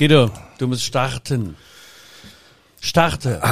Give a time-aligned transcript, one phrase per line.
[0.00, 1.56] Guido, du musst starten.
[2.80, 3.42] Starte.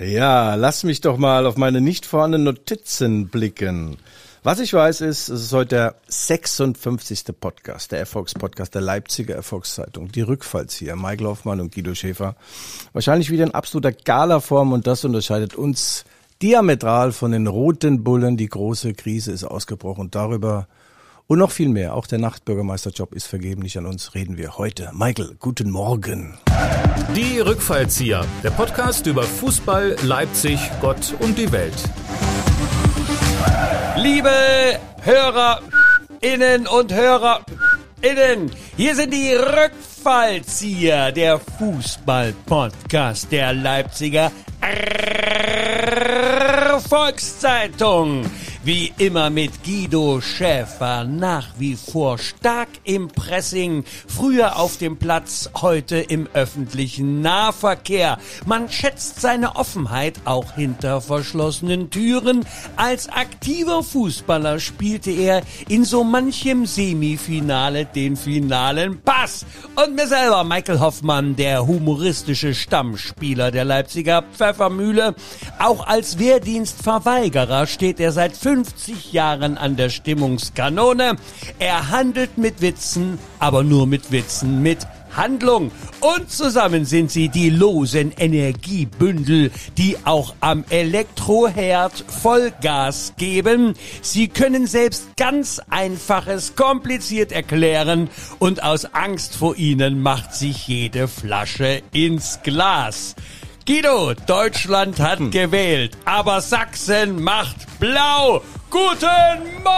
[0.00, 3.98] Ja, lass mich doch mal auf meine nicht vorhandenen Notizen blicken.
[4.44, 7.38] Was ich weiß ist, es ist heute der 56.
[7.38, 10.10] Podcast, der Erfolgspodcast der Leipziger Erfolgszeitung.
[10.10, 12.34] Die Rückfallzieher, Michael Hoffmann und Guido Schäfer.
[12.94, 16.06] Wahrscheinlich wieder in absoluter Galaform und das unterscheidet uns
[16.40, 18.38] diametral von den roten Bullen.
[18.38, 20.10] Die große Krise ist ausgebrochen.
[20.10, 20.66] Darüber
[21.26, 21.94] und noch viel mehr.
[21.94, 24.14] Auch der Nachtbürgermeisterjob ist vergeben, an uns.
[24.14, 24.90] Reden wir heute.
[24.92, 26.38] Michael, guten Morgen.
[27.16, 31.74] Die Rückfallzieher, der Podcast über Fußball, Leipzig, Gott und die Welt.
[33.96, 34.30] Liebe
[35.02, 44.30] Hörerinnen und Hörerinnen, hier sind die Rückfallzieher, der Fußball-Podcast der Leipziger
[46.88, 48.24] Volkszeitung.
[48.64, 55.50] Wie immer mit Guido Schäfer, nach wie vor stark im Pressing, früher auf dem Platz,
[55.60, 58.16] heute im öffentlichen Nahverkehr.
[58.46, 62.46] Man schätzt seine Offenheit auch hinter verschlossenen Türen.
[62.76, 69.44] Als aktiver Fußballer spielte er in so manchem Semifinale den finalen Pass.
[69.76, 75.14] Und mir selber, Michael Hoffmann, der humoristische Stammspieler der Leipziger Pfeffermühle.
[75.58, 81.16] Auch als Wehrdienstverweigerer steht er seit 50 Jahren an der Stimmungskanone.
[81.58, 84.78] Er handelt mit Witzen, aber nur mit Witzen, mit
[85.16, 85.72] Handlung.
[85.98, 93.74] Und zusammen sind sie die losen Energiebündel, die auch am Elektroherd Vollgas geben.
[94.02, 98.08] Sie können selbst ganz Einfaches kompliziert erklären
[98.38, 103.16] und aus Angst vor ihnen macht sich jede Flasche ins Glas.
[103.66, 105.30] Guido, Deutschland hat Hm.
[105.30, 108.42] gewählt, aber Sachsen macht blau.
[108.68, 109.68] Guten Morgen!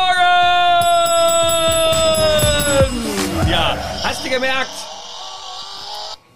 [3.48, 4.70] Ja, hast du gemerkt?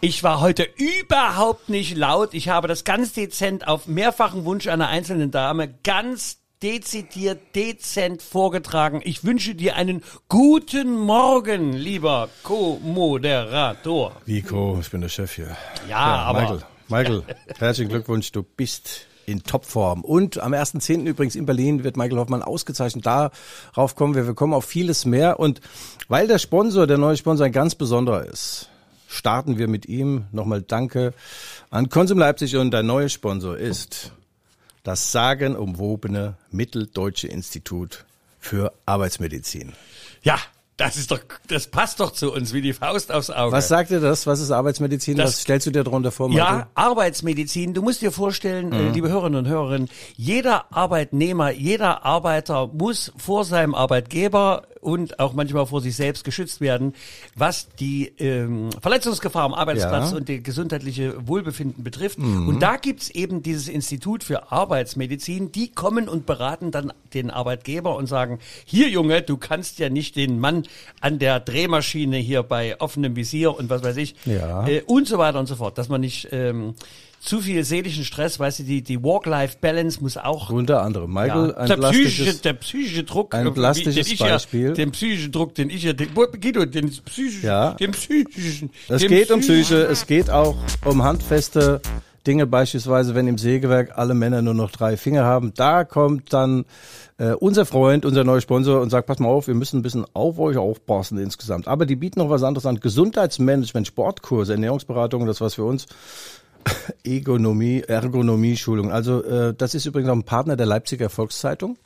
[0.00, 2.34] Ich war heute überhaupt nicht laut.
[2.34, 9.00] Ich habe das ganz dezent auf mehrfachen Wunsch einer einzelnen Dame ganz dezidiert, dezent vorgetragen.
[9.04, 14.12] Ich wünsche dir einen guten Morgen, lieber Co-Moderator.
[14.24, 15.56] Vico, ich bin der Chef hier.
[15.88, 17.22] Ja, aber- Michael, Michael,
[17.58, 20.02] herzlichen Glückwunsch, du bist in Topform.
[20.02, 21.04] Und am 1.10.
[21.06, 23.06] übrigens in Berlin wird Michael Hoffmann ausgezeichnet.
[23.06, 24.26] Darauf kommen wir.
[24.26, 25.38] Wir kommen auf vieles mehr.
[25.38, 25.60] Und
[26.08, 28.68] weil der Sponsor, der neue Sponsor ein ganz besonderer ist,
[29.06, 30.24] starten wir mit ihm.
[30.32, 31.14] Nochmal Danke
[31.70, 34.10] an Konsum Leipzig und der neue Sponsor ist
[34.82, 38.04] das sagenumwobene Mitteldeutsche Institut
[38.40, 39.74] für Arbeitsmedizin.
[40.22, 40.40] Ja,
[40.80, 43.52] das ist doch, das passt doch zu uns wie die Faust aufs Auge.
[43.52, 44.26] Was sagt dir das?
[44.26, 45.16] Was ist Arbeitsmedizin?
[45.16, 46.28] Das- Was stellst du dir darunter vor?
[46.28, 46.58] Michael?
[46.60, 47.74] Ja, Arbeitsmedizin.
[47.74, 48.72] Du musst dir vorstellen, Mhm.
[48.72, 49.80] äh, liebe Hörerinnen und Hörer,
[50.16, 56.60] jeder Arbeitnehmer, jeder Arbeiter muss vor seinem Arbeitgeber und auch manchmal vor sich selbst geschützt
[56.60, 56.94] werden,
[57.36, 60.10] was die ähm, Verletzungsgefahr am Arbeitsplatz Ja.
[60.12, 60.16] Mhm.
[60.16, 62.18] und die gesundheitliche Wohlbefinden betrifft.
[62.18, 67.94] Und da gibt's eben dieses Institut für Arbeitsmedizin, die kommen und beraten dann den Arbeitgeber
[67.96, 70.62] und sagen, hier Junge, du kannst ja nicht den Mann
[71.00, 74.66] an der Drehmaschine hier bei offenem Visier und was weiß ich Ja.
[74.66, 76.74] äh, und so weiter und so fort, dass man nicht ähm,
[77.20, 81.12] zu viel seelischen Stress, weißt du, die, die Work-Life-Balance muss auch Unter anderem.
[81.12, 84.68] Michael, ja, ein der, psychische, der psychische Druck, ein äh, plastisches den Beispiel.
[84.68, 87.72] Ja, den psychischen Druck, den ich ja, den, wo- Guido, den psychischen, Ja.
[87.74, 88.70] den psychischen.
[88.88, 91.82] es geht um psychischen- Psyche, es geht auch um handfeste
[92.26, 95.52] Dinge, beispielsweise wenn im Sägewerk alle Männer nur noch drei Finger haben.
[95.56, 96.64] Da kommt dann
[97.18, 100.04] äh, unser Freund, unser neuer Sponsor und sagt, pass mal auf, wir müssen ein bisschen
[100.14, 101.68] auf euch aufpassen insgesamt.
[101.68, 102.80] Aber die bieten noch was anderes an.
[102.80, 105.86] Gesundheitsmanagement, Sportkurse, Ernährungsberatung, das was für uns.
[107.04, 108.90] Egonomie, Ergonomie-Schulung.
[108.90, 111.78] Also äh, das ist übrigens auch ein Partner der Leipziger Volkszeitung.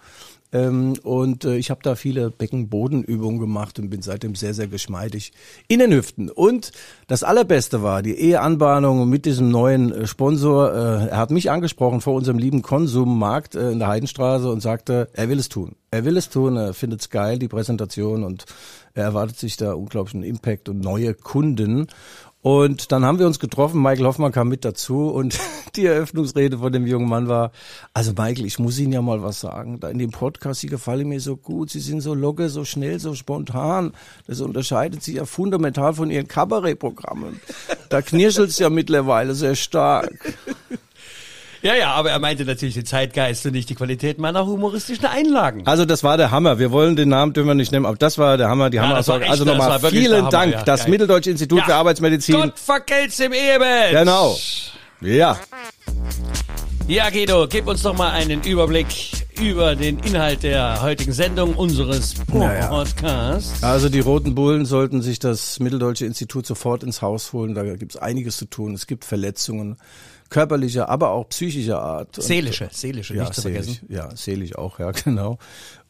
[0.54, 5.32] Ähm, und äh, ich habe da viele Beckenbodenübungen gemacht und bin seitdem sehr, sehr geschmeidig
[5.66, 6.30] in den Hüften.
[6.30, 6.70] Und
[7.08, 10.72] das Allerbeste war die Eheanbahnung mit diesem neuen äh, Sponsor.
[10.72, 15.08] Äh, er hat mich angesprochen vor unserem lieben Konsummarkt äh, in der Heidenstraße und sagte,
[15.12, 15.74] er will es tun.
[15.90, 18.46] Er will es tun, er findet es geil, die Präsentation und
[18.94, 21.88] er erwartet sich da unglaublichen Impact und neue Kunden.
[22.44, 25.38] Und dann haben wir uns getroffen, Michael Hoffmann kam mit dazu und
[25.76, 27.52] die Eröffnungsrede von dem jungen Mann war,
[27.94, 31.08] also Michael, ich muss Ihnen ja mal was sagen, da in dem Podcast, Sie gefallen
[31.08, 33.94] mir so gut, Sie sind so locker, so schnell, so spontan,
[34.26, 37.40] das unterscheidet Sie ja fundamental von Ihren Kabarettprogrammen.
[37.88, 40.36] Da knirschelt es ja mittlerweile sehr stark.
[41.64, 45.62] Ja, ja, aber er meinte natürlich den Zeitgeist und nicht die Qualität meiner humoristischen Einlagen.
[45.66, 46.58] Also das war der Hammer.
[46.58, 48.92] Wir wollen den Namen dürfen wir nicht nehmen, aber das war der Hammer, die Ja,
[48.94, 50.52] das war echt, Also das nochmal vielen Hammer, Dank.
[50.52, 50.90] ja, das geil.
[50.90, 51.64] Mitteldeutsche Institut Ja.
[51.64, 52.34] für Arbeitsmedizin.
[52.34, 53.92] Gott vergelt's im Ehebett.
[53.92, 54.36] Genau.
[55.00, 55.38] Ja.
[56.86, 58.86] Ja, Guido, gib uns doch mal einen Überblick
[59.40, 62.66] über den Inhalt der heutigen Sendung unseres Naja.
[62.66, 63.62] Podcasts.
[63.62, 67.54] Also die Roten Bullen sollten sich das Mitteldeutsche Institut sofort ins Haus holen.
[67.54, 68.74] Da gibt es einiges zu tun.
[68.74, 69.78] Es gibt Verletzungen
[70.34, 72.20] körperlicher, aber auch psychischer Art.
[72.20, 73.86] Seelische, seelische, ja, nicht zu seelisch, vergessen.
[73.88, 75.38] ja, seelisch auch, ja, genau.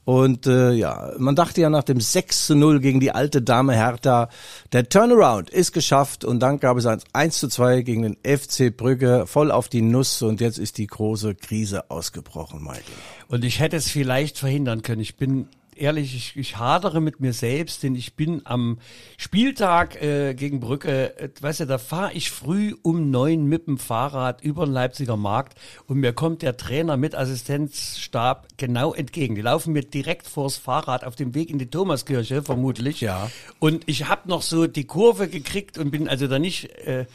[0.05, 3.73] Und äh, ja, man dachte ja nach dem 6 zu 0 gegen die alte Dame
[3.73, 4.29] Hertha,
[4.75, 8.76] der Turnaround ist geschafft und dann gab es ein 1 zu 2 gegen den FC
[8.76, 12.82] Brügge, voll auf die Nuss und jetzt ist die große Krise ausgebrochen, Michael.
[13.29, 15.00] Und ich hätte es vielleicht verhindern können.
[15.00, 18.79] Ich bin ehrlich, ich, ich hadere mit mir selbst, denn ich bin am
[19.17, 23.79] Spieltag äh, gegen Brücke, äh, weißt du, da fahre ich früh um neun mit dem
[23.79, 29.35] Fahrrad über den Leipziger Markt und mir kommt der Trainer mit Assistenzstab genau entgegen.
[29.35, 33.00] Die laufen mir direkt vors Fahrrad auf dem Weg in die Thomaskirche, vermutlich.
[33.00, 33.31] Ja.
[33.59, 36.70] Und ich habe noch so die Kurve gekriegt und bin also da nicht...
[36.87, 37.06] Äh,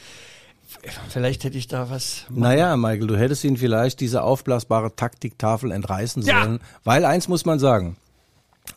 [1.08, 2.26] Vielleicht hätte ich da was.
[2.30, 6.44] Naja, Michael, du hättest ihn vielleicht diese aufblasbare Taktiktafel entreißen Ja.
[6.44, 7.96] sollen, weil eins muss man sagen.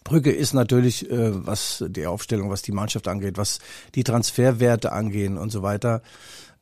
[0.04, 3.60] Brügge ist natürlich, äh, was die Aufstellung, was die Mannschaft angeht, was
[3.96, 6.02] die Transferwerte angehen und so weiter,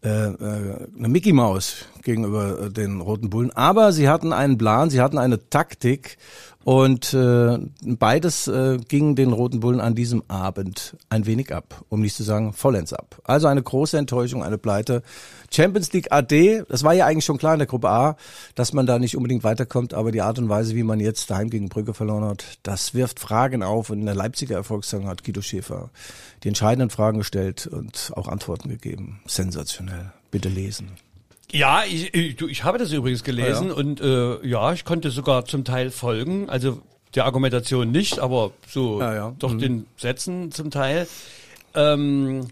[0.07, 3.51] eine Mickey Maus gegenüber äh, den Roten Bullen.
[3.51, 6.17] Aber sie hatten einen Plan, sie hatten eine Taktik
[6.63, 12.01] und äh, beides äh, ging den Roten Bullen an diesem Abend ein wenig ab, um
[12.01, 13.19] nicht zu sagen vollends ab.
[13.23, 15.01] Also eine große Enttäuschung, eine Pleite.
[15.51, 18.15] Champions League AD, das war ja eigentlich schon klar in der Gruppe A,
[18.53, 21.49] dass man da nicht unbedingt weiterkommt, aber die Art und Weise, wie man jetzt daheim
[21.49, 23.89] gegen Brügge verloren hat, das wirft Fragen auf.
[23.89, 25.89] Und in der Leipziger Erfolgssaison hat Guido Schäfer
[26.43, 29.21] die entscheidenden Fragen gestellt und auch Antworten gegeben.
[29.25, 30.11] Sensationell.
[30.31, 30.91] Bitte lesen.
[31.51, 35.45] Ja, ich, ich, du, ich habe das übrigens gelesen und äh, ja, ich konnte sogar
[35.45, 36.49] zum Teil folgen.
[36.49, 36.81] Also
[37.13, 39.35] der Argumentation nicht, aber so Ja, ja.
[39.37, 41.07] doch den Sätzen zum Teil.
[41.75, 42.47] Ähm,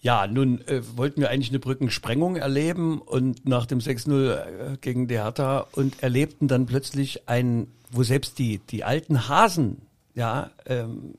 [0.00, 5.08] ja, nun äh, wollten wir eigentlich eine Brückensprengung erleben und nach dem 6-0 äh, gegen
[5.08, 9.80] die Hertha und erlebten dann plötzlich ein, wo selbst die, die alten Hasen,
[10.14, 11.14] ja, ähm,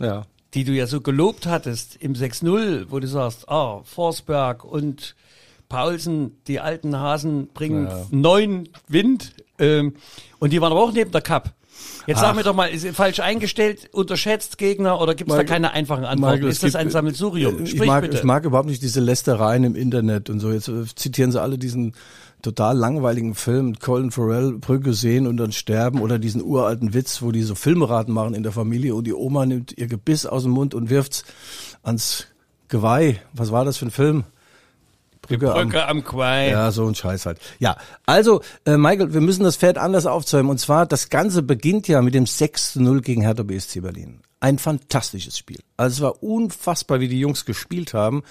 [0.00, 0.24] Ja.
[0.54, 5.14] Die du ja so gelobt hattest im 6-0, wo du sagst, ah, Forsberg und
[5.68, 8.06] Paulsen, die alten Hasen bringen Ja.
[8.10, 9.32] neuen Wind.
[9.58, 9.94] Ähm,
[10.38, 11.52] und die waren aber auch neben der Cup.
[12.06, 12.34] Jetzt sag Ach.
[12.36, 16.34] mir doch mal, ist falsch eingestellt, unterschätzt Gegner oder gibt es da keine einfachen Antworten?
[16.36, 17.64] Michael, ist das gibt- ein Sammelsurium?
[17.64, 18.16] Ich Sprich mag, bitte.
[18.18, 20.52] ich mag überhaupt nicht diese Lästereien im Internet und so.
[20.52, 21.94] Jetzt äh, zitieren sie alle diesen
[22.44, 27.22] total langweiligen Film mit Colin Farrell, Brücke sehen und dann sterben oder diesen uralten Witz,
[27.22, 30.42] wo die so Filmeraten machen in der Familie und die Oma nimmt ihr Gebiss aus
[30.44, 31.24] dem Mund und wirft's
[31.82, 32.26] ans
[32.68, 33.20] Geweih.
[33.32, 34.24] Was war das für ein Film?
[35.22, 36.50] Brücke, am- Brücke am Quai.
[36.50, 37.38] ja, so ein Scheiß halt.
[37.58, 40.50] Ja, also, äh, Michael, wir müssen das Pferd anders aufzäumen.
[40.50, 44.20] Und zwar, das Ganze beginnt ja mit dem 6 zu 0 gegen Hertha BSC Berlin.
[44.40, 45.60] Ein fantastisches Spiel.
[45.76, 48.22] Also es war unfassbar, wie die Jungs gespielt haben.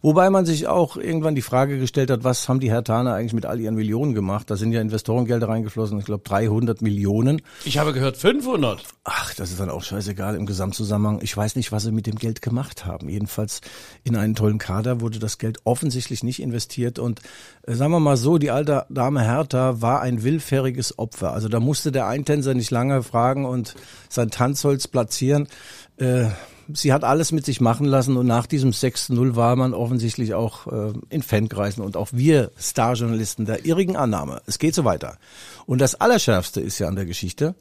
[0.00, 3.44] Wobei man sich auch irgendwann die Frage gestellt hat, was haben die Hertaner eigentlich mit
[3.44, 4.48] all ihren Millionen gemacht?
[4.50, 7.42] Da sind ja Investorengelder reingeflossen, ich glaube 300 Millionen.
[7.64, 8.82] Ich habe gehört 500.
[9.04, 11.20] Ach, das ist dann auch scheißegal im Gesamtzusammenhang.
[11.22, 13.08] Ich weiß nicht, was sie mit dem Geld gemacht haben.
[13.08, 13.62] Jedenfalls
[14.04, 16.98] in einen tollen Kader wurde das Geld offensichtlich nicht investiert.
[16.98, 17.20] Und
[17.66, 21.32] äh, sagen wir mal so, die alte Dame Hertha war ein willfähriges Opfer.
[21.32, 23.74] Also da musste der Eintänzer nicht lange fragen und
[24.08, 25.48] sein Tanzholz platzieren.
[25.96, 26.26] Äh,
[26.72, 30.66] sie hat alles mit sich machen lassen und nach diesem 6-0 war man offensichtlich auch
[30.66, 34.42] äh, in Fankreisen und auch wir Starjournalisten der irrigen Annahme.
[34.46, 35.18] Es geht so weiter.
[35.66, 37.54] Und das Allerschärfste ist ja an der Geschichte,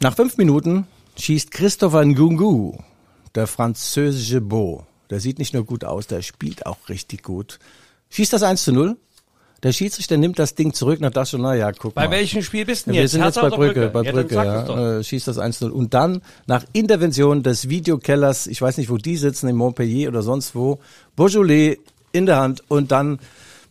[0.00, 2.78] nach fünf Minuten schießt Christopher Ngungu,
[3.34, 4.86] der französische Beau.
[5.10, 7.58] Der sieht nicht nur gut aus, der spielt auch richtig gut.
[8.10, 8.96] Schießt das 1 zu 0.
[9.64, 12.12] Der Schiedsrichter nimmt das Ding zurück nach das schon, na ja, guck Bei mal.
[12.12, 13.10] welchem Spiel bist du Ja, denn wir jetzt?
[13.12, 15.70] sind jetzt bei oder Brücke, bei Brücke, ja, äh, schießt das 1-0.
[15.70, 20.22] Und dann, nach Intervention des Videokellers, ich weiß nicht, wo die sitzen, in Montpellier oder
[20.22, 20.78] sonst wo,
[21.16, 21.78] Beaujolais
[22.12, 23.18] in der Hand und dann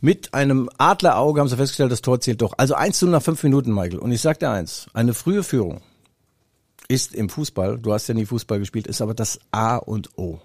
[0.01, 2.53] mit einem Adlerauge haben sie festgestellt, das Tor zählt doch.
[2.58, 4.00] Also 1 0 nach fünf Minuten, Michael.
[4.00, 5.79] Und ich sag dir eins, eine frühe Führung
[6.89, 10.39] ist im Fußball, du hast ja nie Fußball gespielt, ist aber das A und O.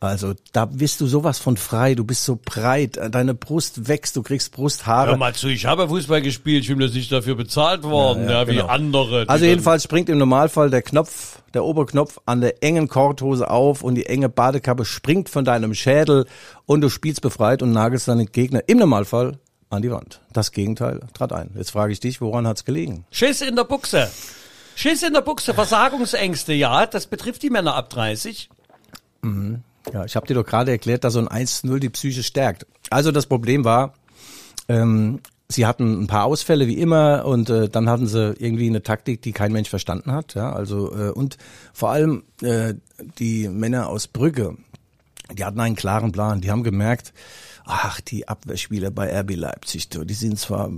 [0.00, 4.22] Also da bist du sowas von frei, du bist so breit, deine Brust wächst, du
[4.22, 5.10] kriegst Brusthaare.
[5.10, 8.30] Hör mal zu, ich habe Fußball gespielt, ich bin das nicht dafür bezahlt worden, ja,
[8.30, 8.66] Ja, ja, wie genau.
[8.68, 9.24] andere.
[9.24, 13.82] die Also jedenfalls springt im Normalfall der Knopf, der Oberknopf an der engen Korthose auf
[13.82, 16.26] und die enge Badekappe springt von deinem Schädel
[16.64, 19.38] und du spielst befreit und nagelst deinen Gegner im Normalfall
[19.68, 20.20] an die Wand.
[20.32, 21.50] Das Gegenteil trat ein.
[21.56, 23.04] Jetzt frage ich dich, woran hat's gelegen?
[23.10, 24.08] Schiss in der Buchse.
[24.76, 28.48] Schiss in der Buchse, Versagungsängste, ja, das betrifft die Männer ab 30.
[29.92, 32.66] Ja, ich habe dir doch gerade erklärt, dass so ein 1-0 die Psyche stärkt.
[32.90, 33.94] Also das Problem war,
[34.68, 38.82] ähm, sie hatten ein paar Ausfälle wie immer und äh, dann hatten sie irgendwie eine
[38.82, 40.34] Taktik, die kein Mensch verstanden hat.
[40.34, 41.38] Ja, also äh, und
[41.72, 42.74] vor allem äh,
[43.18, 44.56] die Männer aus Brügge,
[45.36, 46.40] die hatten einen klaren Plan.
[46.40, 47.12] Die haben gemerkt,
[47.64, 50.70] ach, die Abwehrspieler bei RB Leipzig, die sind zwar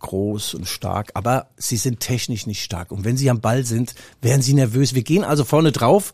[0.00, 2.90] groß und stark, aber sie sind technisch nicht stark.
[2.90, 4.94] Und wenn sie am Ball sind, werden sie nervös.
[4.94, 6.12] Wir gehen also vorne drauf,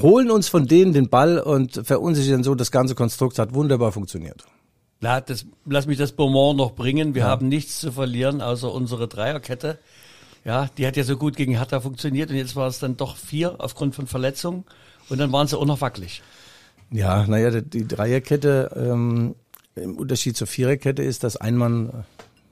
[0.00, 3.38] holen uns von denen den Ball und verunsichern so das ganze Konstrukt.
[3.38, 4.44] Hat wunderbar funktioniert.
[5.00, 7.14] Na, das, lass mich das Beaumont noch bringen.
[7.14, 7.28] Wir ja.
[7.28, 9.78] haben nichts zu verlieren, außer unsere Dreierkette.
[10.44, 13.16] Ja, die hat ja so gut gegen Hertha funktioniert und jetzt war es dann doch
[13.16, 14.64] vier aufgrund von Verletzungen
[15.08, 16.22] und dann waren sie auch noch wackelig.
[16.90, 19.34] Ja, naja, die Dreierkette ähm,
[19.74, 22.04] im Unterschied zur Viererkette ist, dass ein Mann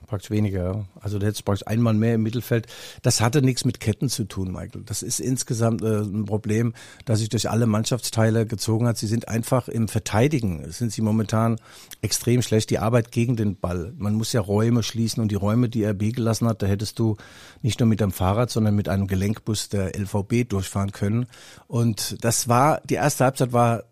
[0.07, 0.87] praktisch weniger.
[0.99, 2.67] Also da hättest du praktisch ein Mann mehr im Mittelfeld.
[3.01, 4.83] Das hatte nichts mit Ketten zu tun, Michael.
[4.85, 6.73] Das ist insgesamt äh, ein Problem,
[7.05, 8.97] das sich durch alle Mannschaftsteile gezogen hat.
[8.97, 11.57] Sie sind einfach im Verteidigen, sind sie momentan
[12.01, 12.69] extrem schlecht.
[12.69, 13.93] Die Arbeit gegen den Ball.
[13.97, 17.17] Man muss ja Räume schließen und die Räume, die RB gelassen hat, da hättest du
[17.61, 21.27] nicht nur mit einem Fahrrad, sondern mit einem Gelenkbus der LVB durchfahren können.
[21.67, 23.83] Und das war, die erste Halbzeit war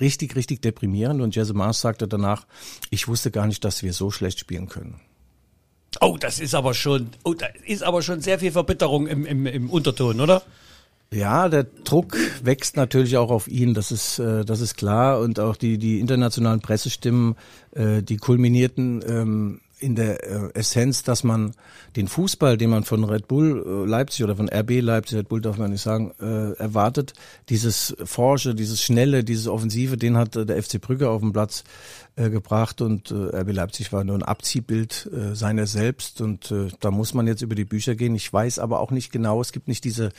[0.00, 2.46] richtig, richtig deprimierend und Jesse Mars sagte danach,
[2.90, 5.00] ich wusste gar nicht, dass wir so schlecht spielen können.
[6.00, 9.46] Oh, das ist aber schon, oh, da ist aber schon sehr viel Verbitterung im, im,
[9.46, 10.42] im Unterton, oder?
[11.10, 15.20] Ja, der Druck wächst natürlich auch auf ihn, das ist, äh, das ist klar.
[15.20, 17.36] Und auch die, die internationalen Pressestimmen,
[17.74, 21.54] äh, die kulminierten ähm, in der äh, Essenz, dass man
[21.96, 25.40] den Fußball, den man von Red Bull äh, Leipzig oder von RB Leipzig, Red Bull
[25.40, 27.14] darf man nicht sagen, äh, erwartet,
[27.48, 31.64] dieses Forsche, dieses Schnelle, dieses Offensive, den hat äh, der FC Brügge auf dem Platz
[32.18, 36.68] äh, gebracht und äh, RB Leipzig war nur ein Abziehbild äh, seiner selbst und äh,
[36.80, 38.14] da muss man jetzt über die Bücher gehen.
[38.14, 40.10] Ich weiß aber auch nicht genau, es gibt nicht diese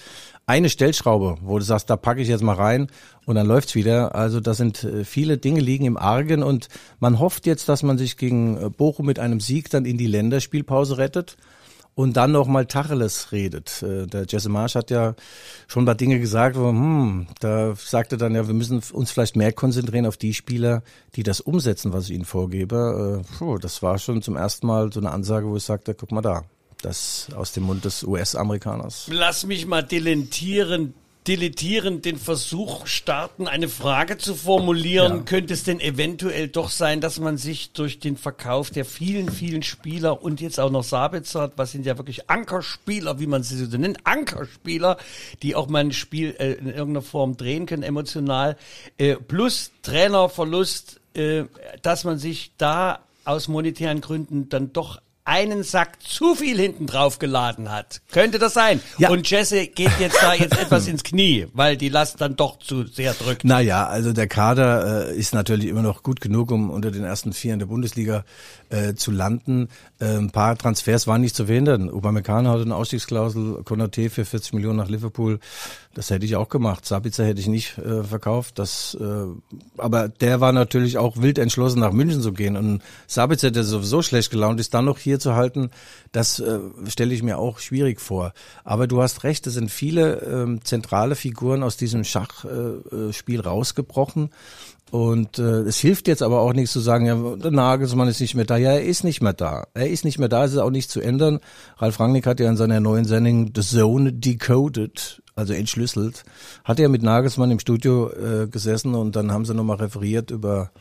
[0.46, 2.88] eine Stellschraube, wo du sagst, da packe ich jetzt mal rein
[3.26, 4.16] und dann läuft's wieder.
[4.16, 7.98] Also da sind äh, viele Dinge liegen im Argen und man hofft jetzt, dass man
[7.98, 11.38] sich gegen äh, Bochum mit einem Sieg dann in die Länderspielpause rettet
[12.00, 13.84] und dann noch mal Tacheles redet.
[13.84, 15.16] Äh, der Jesse Marsch hat ja
[15.68, 19.36] schon ein paar Dinge gesagt, wo, hm, da sagte dann ja, wir müssen uns vielleicht
[19.36, 20.82] mehr konzentrieren auf die Spieler,
[21.16, 23.22] die das umsetzen, was ich ihnen vorgebe.
[23.22, 26.14] Äh, puh, das war schon zum ersten Mal so eine Ansage, wo ich sagte, guck
[26.14, 26.46] mal da,
[26.82, 29.10] das aus dem Mund des US-Amerikaners.
[29.12, 30.94] Lass mich mal delentieren
[31.30, 35.18] dilettierend den Versuch starten, eine Frage zu formulieren.
[35.18, 35.24] Ja.
[35.24, 39.62] Könnte es denn eventuell doch sein, dass man sich durch den Verkauf der vielen, vielen
[39.62, 43.78] Spieler und jetzt auch noch Sabitzer, was sind ja wirklich Ankerspieler, wie man sie so
[43.78, 44.98] nennt, Ankerspieler,
[45.44, 48.58] die auch mal ein Spiel äh, in irgendeiner Form drehen können, emotional,
[48.98, 51.44] äh, plus Trainerverlust, äh,
[51.84, 57.20] dass man sich da aus monetären Gründen dann doch einen Sack zu viel hinten drauf
[57.20, 58.02] geladen hat.
[58.12, 58.82] Könnte das sein?
[58.98, 59.12] Ja.
[59.12, 62.88] Und Jesse geht jetzt da jetzt etwas ins Knie, weil die Last dann doch zu
[62.88, 63.46] sehr drückt.
[63.46, 67.32] Naja, also der Kader äh, ist natürlich immer noch gut genug, um unter den ersten
[67.32, 68.26] vier in der Bundesliga
[68.70, 69.70] äh, zu landen.
[70.00, 71.92] Äh, ein paar Transfers waren nicht zu verhindern.
[71.92, 75.40] Upamecano hatte eine Ausstiegsklausel, Konate für 40 Millionen nach Liverpool.
[75.96, 76.86] Das hätte ich auch gemacht.
[76.86, 78.60] Sabitzer hätte ich nicht äh, verkauft.
[78.60, 79.26] Das, äh,
[79.78, 82.56] aber der war natürlich auch wild entschlossen, nach München zu gehen.
[82.56, 85.72] Und Sabitzer, der sowieso schlecht gelaunt ist, dann noch hier zu halten,
[86.12, 88.34] das äh, stelle ich mir auch schwierig vor.
[88.64, 93.48] Aber du hast recht, es sind viele äh, zentrale Figuren aus diesem Schachspiel äh, äh
[93.48, 94.30] rausgebrochen.
[94.92, 98.36] Und äh, es hilft jetzt aber auch nichts zu sagen, ja, der Nagelsmann ist nicht
[98.36, 98.58] mehr da.
[98.58, 99.68] Ja, er ist nicht mehr da.
[99.74, 101.40] Er ist nicht mehr da, es ist auch nicht zu ändern.
[101.78, 106.24] Ralf Rangnick hat ja in seiner neuen Sendung The Zone Decoded, also entschlüsselt,
[106.64, 110.72] hat er mit Nagelsmann im Studio äh, gesessen und dann haben sie nochmal referiert über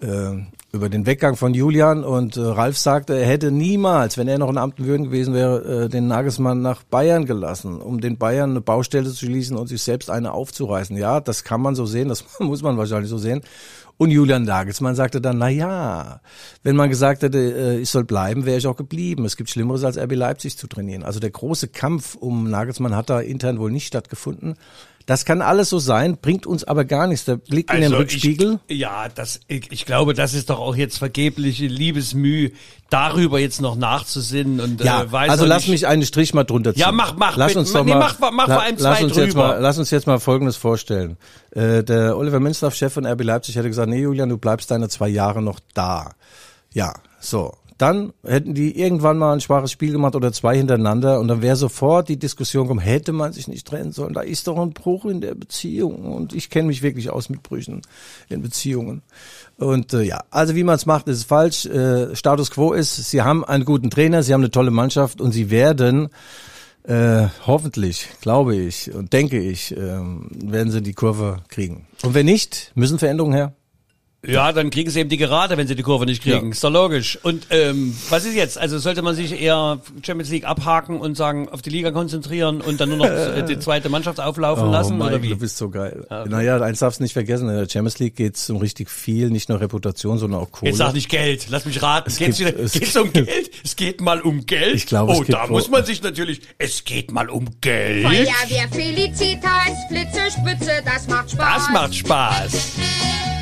[0.00, 0.34] äh,
[0.74, 4.50] über den Weggang von Julian und äh, Ralf sagte, er hätte niemals, wenn er noch
[4.50, 8.60] in Amten Würden gewesen wäre, äh, den Nagelsmann nach Bayern gelassen, um den Bayern eine
[8.60, 10.96] Baustelle zu schließen und sich selbst eine aufzureißen.
[10.96, 13.42] Ja, das kann man so sehen, das muss man wahrscheinlich so sehen.
[13.96, 16.20] Und Julian Nagelsmann sagte dann, na ja,
[16.64, 19.24] wenn man gesagt hätte, äh, ich soll bleiben, wäre ich auch geblieben.
[19.24, 21.04] Es gibt Schlimmeres als RB Leipzig zu trainieren.
[21.04, 24.56] Also der große Kampf um Nagelsmann hat da intern wohl nicht stattgefunden.
[25.06, 27.26] Das kann alles so sein, bringt uns aber gar nichts.
[27.26, 28.58] Der Blick also in den also Rückspiegel.
[28.68, 32.52] Ich, ja, das, ich, ich, glaube, das ist doch auch jetzt vergebliche Liebesmüh,
[32.88, 35.70] darüber jetzt noch nachzusinnen und ja, äh, weiß Also lass nicht.
[35.70, 36.80] mich einen Strich mal drunter ziehen.
[36.80, 39.12] Ja, mach, mach, lass uns doch nee, mal, mach, mach la, vor allem lass uns
[39.12, 39.24] drüber.
[39.26, 41.18] Jetzt mal, lass uns jetzt mal Folgendes vorstellen.
[41.50, 44.88] Äh, der Oliver Minzlaff, Chef von RB Leipzig, hätte gesagt, nee, Julian, du bleibst deine
[44.88, 46.12] zwei Jahre noch da.
[46.72, 47.54] Ja, so.
[47.78, 51.56] Dann hätten die irgendwann mal ein schwaches Spiel gemacht oder zwei hintereinander und dann wäre
[51.56, 54.14] sofort die Diskussion gekommen, hätte man sich nicht trennen sollen.
[54.14, 57.42] Da ist doch ein Bruch in der Beziehung und ich kenne mich wirklich aus mit
[57.42, 57.82] Brüchen
[58.28, 59.02] in Beziehungen.
[59.58, 61.66] Und äh, ja, also wie man es macht, ist falsch.
[61.66, 65.32] Äh, Status quo ist, sie haben einen guten Trainer, sie haben eine tolle Mannschaft und
[65.32, 66.10] sie werden
[66.84, 71.86] äh, hoffentlich, glaube ich und denke ich, äh, werden sie die Kurve kriegen.
[72.02, 73.52] Und wenn nicht, müssen Veränderungen her.
[74.26, 76.46] Ja, dann kriegen sie eben die Gerade, wenn sie die Kurve nicht kriegen.
[76.46, 76.52] Ja.
[76.52, 77.18] Ist doch logisch.
[77.22, 78.58] Und ähm, was ist jetzt?
[78.58, 82.80] Also sollte man sich eher Champions League abhaken und sagen, auf die Liga konzentrieren und
[82.80, 85.28] dann nur noch äh, die zweite Mannschaft auflaufen lassen Michael, oder wie?
[85.30, 86.06] Du bist so geil.
[86.28, 89.48] Naja, eins darfst du nicht vergessen, in der Champions League geht's um richtig viel, nicht
[89.48, 90.70] nur Reputation, sondern auch Kohle.
[90.70, 92.12] Jetzt sag nicht Geld, lass mich raten.
[92.14, 93.50] Geht's, gibt- wieder, es geht's um Geld?
[93.62, 94.74] Es geht mal um Geld?
[94.74, 98.04] Ich glaube, es oh, gibt da muss man sich natürlich, es geht mal um Geld.
[98.04, 101.54] Feuerwehr Felicitas, Blitze, Spitze, das macht Spaß.
[101.54, 102.72] Das macht Spaß.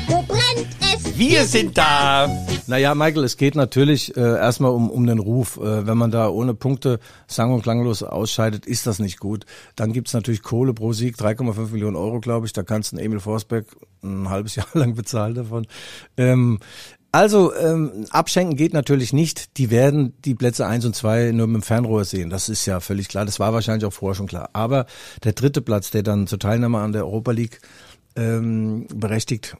[0.07, 1.17] Wo brennt es?
[1.17, 2.27] Wir sind da.
[2.67, 5.57] Naja, Michael, es geht natürlich äh, erstmal um, um den Ruf.
[5.57, 9.45] Äh, wenn man da ohne Punkte sang- und klanglos ausscheidet, ist das nicht gut.
[9.75, 12.53] Dann gibt's natürlich Kohle pro Sieg, 3,5 Millionen Euro, glaube ich.
[12.53, 13.65] Da kannst du einen Emil Forsberg
[14.03, 15.67] ein halbes Jahr lang bezahlen davon.
[16.17, 16.59] Ähm,
[17.11, 19.57] also, ähm, abschenken geht natürlich nicht.
[19.57, 22.31] Die werden die Plätze eins und zwei nur mit dem Fernrohr sehen.
[22.31, 23.23] Das ist ja völlig klar.
[23.23, 24.49] Das war wahrscheinlich auch vorher schon klar.
[24.53, 24.87] Aber
[25.23, 27.61] der dritte Platz, der dann zur Teilnahme an der Europa League
[28.15, 29.55] ähm, berechtigt,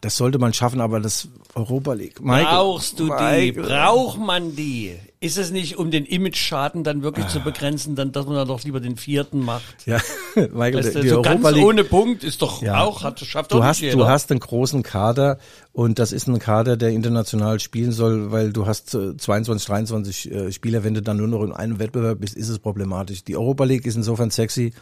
[0.00, 2.20] das sollte man schaffen, aber das Europa League.
[2.20, 3.12] Michael, Brauchst du die?
[3.52, 3.52] Michael.
[3.54, 4.94] Braucht man die?
[5.20, 8.62] Ist es nicht, um den Image-Schaden dann wirklich zu begrenzen, dann, dass man dann doch
[8.62, 9.84] lieber den vierten macht?
[9.84, 9.98] Ja,
[10.36, 11.64] Michael, Weißt du, die so Europa ganz League.
[11.64, 12.84] ohne Punkt ist doch Ja.
[12.84, 14.08] auch, hat, schafft Du hast, nicht du jeder.
[14.08, 15.38] hast einen großen Kader
[15.78, 20.32] und das ist ein Kader, der international spielen soll, weil du hast äh, 22, 23
[20.32, 20.82] äh, Spieler.
[20.82, 23.22] Wenn du dann nur noch in einem Wettbewerb bist, ist es problematisch.
[23.22, 24.72] Die Europa League ist insofern sexy,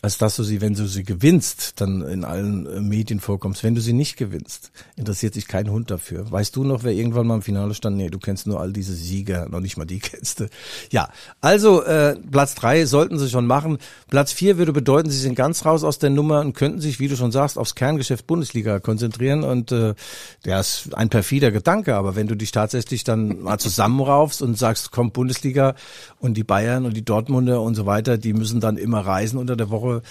[0.00, 3.64] als dass du sie, wenn du sie gewinnst, dann in allen äh, Medien vorkommst.
[3.64, 6.30] Wenn du sie nicht gewinnst, interessiert sich kein Hund dafür.
[6.30, 7.96] Weißt du noch, wer irgendwann mal im Finale stand?
[7.96, 10.48] Nee, du kennst nur all diese Sieger, noch nicht mal die kennst du.
[10.92, 11.08] Ja,
[11.40, 13.78] also äh, Platz drei sollten sie schon machen.
[14.08, 17.08] Platz vier würde bedeuten, sie sind ganz raus aus der Nummer und könnten sich, wie
[17.08, 19.42] du schon sagst, aufs Kerngeschäft Bundesliga konzentrieren.
[19.42, 19.96] Und äh,
[20.44, 24.92] der ist ein perfider Gedanke, aber wenn du dich tatsächlich dann mal zusammenraufst und sagst,
[24.92, 25.74] kommt Bundesliga
[26.18, 29.56] und die Bayern und die Dortmunder und so weiter, die müssen dann immer reisen unter
[29.56, 30.02] der Woche,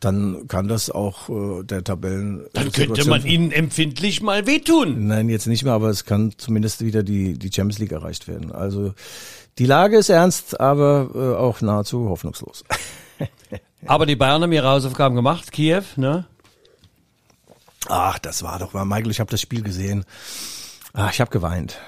[0.00, 2.46] dann kann das auch äh, der Tabellen.
[2.52, 5.06] Dann könnte man ihnen empfindlich mal wehtun.
[5.06, 8.52] Nein, jetzt nicht mehr, aber es kann zumindest wieder die, die Champions League erreicht werden.
[8.52, 8.94] Also
[9.58, 12.64] die Lage ist ernst, aber äh, auch nahezu hoffnungslos.
[13.86, 16.26] Aber die Bayern haben ihre Hausaufgaben gemacht, Kiew, ne?
[17.88, 20.04] Ach, das war doch mal, Michael, ich habe das Spiel gesehen.
[20.92, 21.78] Ach, ich habe geweint.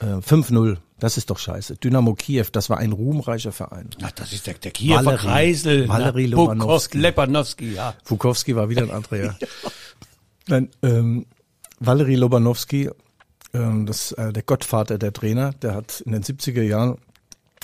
[0.00, 1.76] Äh, 5-0, das ist doch scheiße.
[1.76, 3.90] Dynamo Kiew, das war ein ruhmreicher Verein.
[4.02, 5.88] Ach, das ist der, der Kiewer Valerie- Kreisel.
[5.88, 6.26] Valerie?
[6.26, 6.58] Lobanowski.
[6.66, 7.94] Bukowski, Lepanowski, ja.
[8.04, 9.36] Fukowski war wieder ein anderer, ja.
[10.48, 11.26] Nein, ähm,
[11.78, 12.90] Valery Lobanowski,
[13.54, 16.98] ähm, das, äh, der Gottvater der Trainer, der hat in den 70er Jahren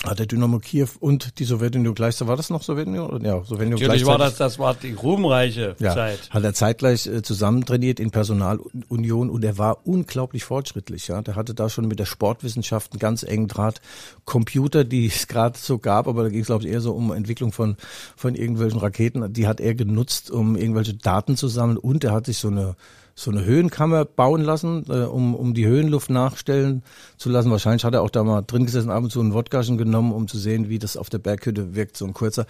[0.05, 3.23] hat der Dynamo Kiew und die Sowjetunion gleich, war das noch Sowjetunion?
[3.23, 6.29] Ja, Sowjetunion Natürlich war das, das war die ruhmreiche ja, Zeit.
[6.29, 11.09] hat er zeitgleich äh, zusammen trainiert in Personalunion und er war unglaublich fortschrittlich.
[11.09, 13.81] Ja, der hatte da schon mit der Sportwissenschaft einen ganz engen Draht.
[14.23, 17.11] Computer, die es gerade so gab, aber da ging es glaube ich eher so um
[17.11, 17.75] Entwicklung von
[18.15, 19.33] von irgendwelchen Raketen.
[19.33, 22.75] Die hat er genutzt, um irgendwelche Daten zu sammeln und er hat sich so eine
[23.19, 26.83] so eine Höhenkammer bauen lassen, äh, um, um die Höhenluft nachstellen
[27.17, 27.51] zu lassen.
[27.51, 30.27] Wahrscheinlich hat er auch da mal drin gesessen, ab und zu einen Wodkaschen genommen, um
[30.27, 32.45] zu sehen, wie das auf der Berghütte wirkt, so ein kurzer.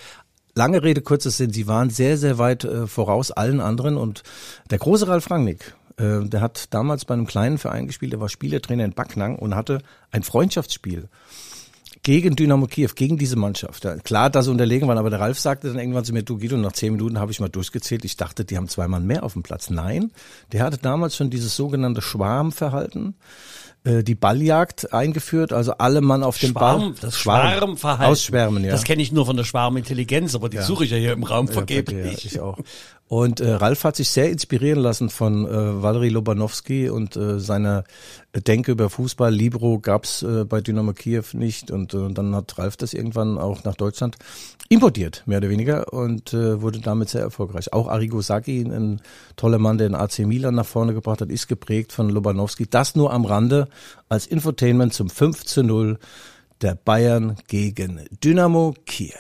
[0.56, 4.24] Lange Rede, kurzer Sinn, sie waren sehr, sehr weit äh, voraus allen anderen und
[4.70, 8.30] der große Ralf Rangnick, äh, der hat damals bei einem kleinen Verein gespielt, der war
[8.30, 9.80] Spielertrainer in Backnang und hatte
[10.12, 11.08] ein Freundschaftsspiel
[12.10, 13.88] gegen Dynamo Kiew, gegen diese Mannschaft.
[14.04, 16.58] Klar, dass sie unterlegen waren, aber der Ralf sagte dann irgendwann zu mir, du Guido,
[16.58, 19.34] nach zehn Minuten habe ich mal durchgezählt, ich dachte, die haben zwei Mann mehr auf
[19.34, 19.70] dem Platz.
[19.70, 20.12] Nein,
[20.52, 23.14] der hatte damals schon dieses sogenannte Schwarmverhalten,
[23.84, 26.80] äh, die Balljagd eingeführt, also alle Mann auf dem Ball.
[26.80, 28.12] Schwarm, das Schwarmverhalten.
[28.12, 28.72] Ausschwärmen, ja.
[28.72, 31.48] Das kenne ich nur von der Schwarmintelligenz, aber die suche ich ja hier im Raum
[31.48, 32.26] Ja, vergeblich.
[32.26, 32.58] ich auch.
[33.08, 37.84] Und äh, Ralf hat sich sehr inspirieren lassen von äh, Valery Lobanowski und äh, seiner
[38.36, 39.34] Denke über Fußball.
[39.34, 43.64] Libro gab's äh, bei Dynamo Kiew nicht und äh, dann hat Ralf das irgendwann auch
[43.64, 44.18] nach Deutschland
[44.70, 47.74] importiert, mehr oder weniger, und äh, wurde damit sehr erfolgreich.
[47.74, 49.02] Auch Arrigo Sacchi, ein
[49.36, 52.68] toller Mann, der den AC Milan nach vorne gebracht hat, ist geprägt von Lobanowski.
[52.70, 53.69] Das nur am Rande
[54.10, 56.00] als Infotainment zum 5 zu 0
[56.62, 59.14] der Bayern gegen Dynamo Kiew.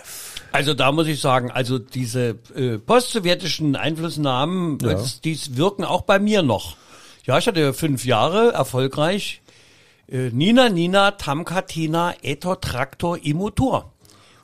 [0.51, 4.93] Also da muss ich sagen, also diese äh, postsowjetischen Einflussnahmen, Ja.
[4.93, 6.75] das, dies wirken auch bei mir noch.
[7.25, 9.41] Ja, ich hatte fünf Jahre erfolgreich.
[10.07, 13.93] Äh, Nina, Nina, Tamka, Tina, Eto, Traktor, Imotor.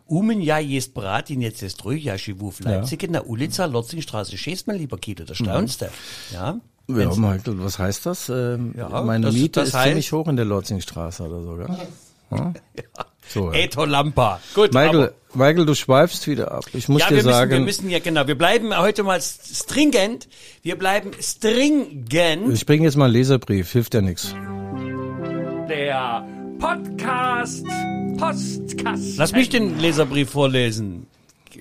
[0.07, 2.15] Umen ja jest brat, in jetzt ist ja,
[2.59, 5.89] Leipzig, in der Ulica, Lotzingstraße, Schießt mein lieber Kito, das staunst du.
[6.31, 6.59] Ja.
[6.88, 8.30] Ja, Michael, was heißt das?
[8.30, 11.56] Ähm, Ja, meine das- Miete das ist heißt- ziemlich hoch in der Lotzingstraße oder so,
[11.56, 11.67] gell?
[12.32, 12.54] Ja.
[13.28, 13.60] So, ja.
[13.60, 14.39] Eto Lampa.
[14.54, 16.65] Gut, Michael, Michael, du schweifst wieder ab.
[16.74, 19.19] Ich muss ja, dir wir sagen, müssen, wir müssen ja genau, wir bleiben heute mal
[19.21, 20.28] stringent,
[20.63, 22.52] wir bleiben stringent.
[22.54, 24.34] ich bringe jetzt mal einen Leserbrief, hilft ja nichts.
[25.69, 26.26] Der
[26.60, 27.65] Podcast
[28.17, 29.17] Postkast.
[29.17, 31.08] Lass mich den Leserbrief vorlesen.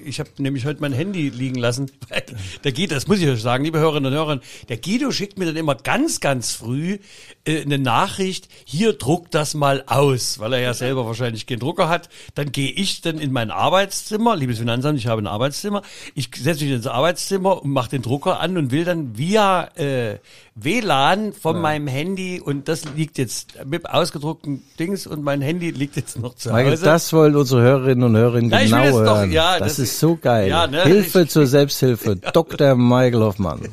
[0.04, 1.90] Ich habe nämlich heute mein Handy liegen lassen.
[2.64, 5.46] Der Guido, das muss ich euch sagen, liebe Hörerinnen und Hörer, der Guido schickt mir
[5.46, 6.98] dann immer ganz, ganz früh
[7.44, 11.88] äh, eine Nachricht, hier druck das mal aus, weil er ja selber wahrscheinlich keinen Drucker
[11.88, 12.08] hat.
[12.34, 15.82] Dann gehe ich dann in mein Arbeitszimmer, liebes Finanzamt, ich habe ein Arbeitszimmer,
[16.14, 20.18] ich setze mich ins Arbeitszimmer und mache den Drucker an und will dann via äh,
[20.56, 21.62] WLAN von ja.
[21.62, 26.36] meinem Handy und das liegt jetzt mit ausgedruckten Dings und mein Handy liegt jetzt noch
[26.36, 26.84] zu Hause.
[26.84, 29.04] das wollen unsere Hörerinnen und Hörer genau hören.
[29.04, 30.48] Doch, ja, das, das, ist so geil.
[30.48, 30.84] Ja, ne?
[30.84, 32.16] Hilfe ich, zur Selbsthilfe.
[32.32, 32.76] Dr.
[32.76, 33.68] Michael Hoffmann.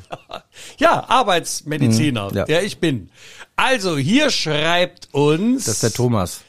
[0.80, 2.46] Ja, Arbeitsmediziner, mhm, ja.
[2.46, 3.10] der ich bin.
[3.56, 5.66] Also, hier schreibt uns.
[5.66, 6.42] Das ist der Thomas.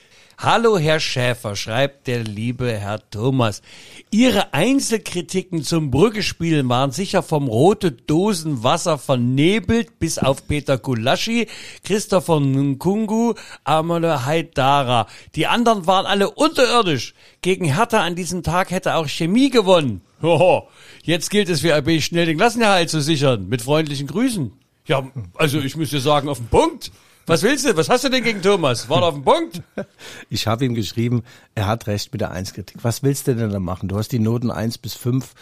[0.44, 3.62] Hallo Herr Schäfer, schreibt der liebe Herr Thomas.
[4.10, 11.46] Ihre Einzelkritiken zum Brüggespielen waren sicher vom rote Dosenwasser vernebelt bis auf Peter Kulaschi,
[11.84, 15.06] Christopher Nkungu, Amale Haidara.
[15.36, 17.14] Die anderen waren alle unterirdisch.
[17.40, 20.00] Gegen Hertha an diesem Tag hätte auch Chemie gewonnen.
[20.22, 20.66] Hoho.
[21.04, 23.48] Jetzt gilt es für RB schnell den Klassenerhalt zu sichern.
[23.48, 24.50] Mit freundlichen Grüßen.
[24.88, 26.90] Ja, also ich müsste sagen, auf den Punkt.
[27.26, 27.76] Was willst du?
[27.76, 28.88] Was hast du denn gegen Thomas?
[28.88, 29.62] War auf den Punkt?
[30.28, 31.22] Ich habe ihm geschrieben,
[31.54, 32.78] er hat recht mit der Einskritik.
[32.82, 33.88] Was willst du denn da machen?
[33.88, 35.34] Du hast die Noten eins bis fünf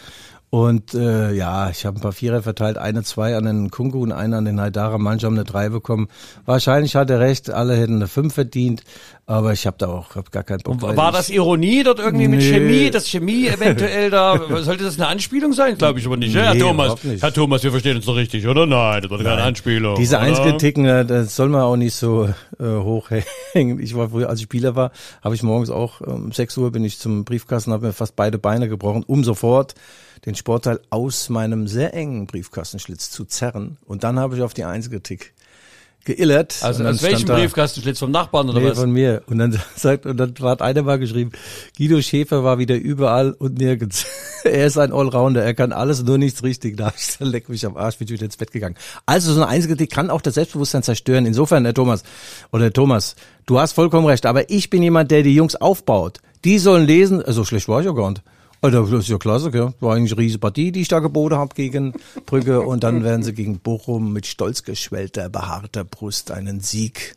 [0.51, 4.11] und äh, ja, ich habe ein paar Vierer verteilt, eine zwei an den Kungu und
[4.11, 4.99] eine an den Haidara.
[4.99, 6.09] Manche haben eine drei bekommen.
[6.45, 8.83] Wahrscheinlich hat er recht, alle hätten eine fünf verdient,
[9.31, 10.83] aber ich habe da auch hab gar keinen Bock.
[10.83, 12.37] War das Ironie dort irgendwie nee.
[12.37, 12.91] mit Chemie?
[12.91, 15.79] Das Chemie eventuell da, sollte das eine Anspielung sein?
[15.79, 16.35] Glaube ich aber nicht.
[16.35, 17.23] Nee, Herr Thomas, nicht.
[17.23, 18.67] Herr Thomas, wir verstehen uns doch richtig, oder?
[18.67, 19.95] Nein, das war keine Anspielung.
[19.95, 22.25] Diese Einskritiken, äh, das soll man auch nicht so
[22.59, 23.79] äh, hochhängen.
[23.81, 24.91] Ich war früher, als ich Spieler war,
[25.23, 28.37] habe ich morgens auch um 6 Uhr bin ich zum Briefkasten, habe mir fast beide
[28.37, 29.77] Beine gebrochen, um sofort
[30.27, 33.79] den Sportteil aus meinem sehr engen Briefkastenschlitz zu zerren.
[33.87, 35.35] Und dann habe ich auf die Einzelkritik
[36.05, 36.57] geillert.
[36.63, 38.79] Also aus welchem Briefkastenschlitz vom Nachbarn oder nee, was?
[38.79, 39.23] von mir.
[39.27, 41.33] Und dann sagt, und dann hat einer mal geschrieben,
[41.77, 44.07] Guido Schäfer war wieder überall und nirgends.
[44.45, 46.77] er ist ein Allrounder, er kann alles, nur nichts richtig.
[46.77, 48.77] Da ich gesagt, leck mich am Arsch, bin ich wieder ins Bett gegangen.
[49.07, 51.27] Also so eine Einzelkritik kann auch das Selbstbewusstsein zerstören.
[51.27, 52.03] Insofern, Herr Thomas,
[52.51, 56.19] oder Herr Thomas, du hast vollkommen recht, aber ich bin jemand, der die Jungs aufbaut.
[56.45, 58.23] Die sollen lesen, so schlecht war ich ja gar nicht.
[58.63, 59.73] Also das ist ja klasse, gell?
[59.81, 61.95] War eigentlich eine riesige Partie, die ich da geboten habe gegen
[62.27, 62.61] Brügge.
[62.67, 67.17] Und dann werden sie gegen Bochum mit stolz geschwellter, behaarter Brust einen Sieg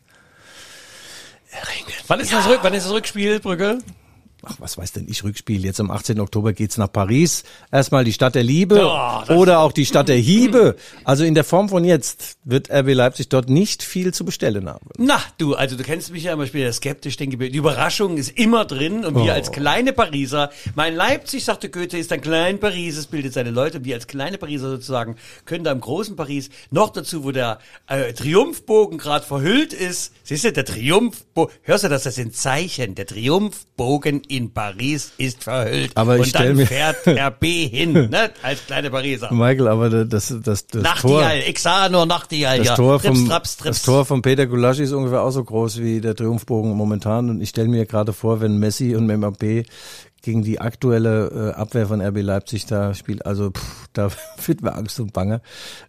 [1.52, 1.94] erringen.
[2.08, 2.38] Wann ist, ja.
[2.38, 3.80] das, wann ist das Rückspiel, Brügge?
[4.46, 5.64] Ach, was weiß denn ich, Rückspiel.
[5.64, 6.20] Jetzt am 18.
[6.20, 7.44] Oktober geht's nach Paris.
[7.72, 10.76] Erstmal die Stadt der Liebe oh, oder auch die Stadt der Hiebe.
[11.04, 14.88] Also in der Form von jetzt wird RB Leipzig dort nicht viel zu bestellen haben.
[14.98, 18.18] Na, du, also du kennst mich ja immer, ich bin ja skeptisch, denke, die Überraschung
[18.18, 19.36] ist immer drin und wir oh.
[19.36, 23.84] als kleine Pariser, mein Leipzig, sagte Goethe, ist ein klein Paris, es bildet seine Leute,
[23.86, 28.14] wir als kleine Pariser sozusagen können da im großen Paris noch dazu, wo der äh,
[28.14, 33.06] Triumphbogen gerade verhüllt ist, siehst du, der Triumphbogen, hörst du das, das sind Zeichen, der
[33.06, 35.96] Triumphbogen in Paris ist verhüllt.
[35.96, 39.32] Aber ich und dann mir fährt RB hin, ne, als kleine Pariser.
[39.32, 42.76] Michael, aber das, das, das Nachtigall, Tor, ich sah nur Nachtigall, das ja.
[42.76, 43.78] Tor vom, trips, traps, trips.
[43.78, 47.42] Das Tor von Peter Gulaschi ist ungefähr auch so groß wie der Triumphbogen momentan und
[47.42, 49.66] ich stelle mir gerade vor, wenn Messi und Mbappé
[50.24, 53.26] gegen die aktuelle äh, Abwehr von RB Leipzig da spielt.
[53.26, 54.10] Also pff, da
[54.46, 55.42] wird mir Angst und Bange.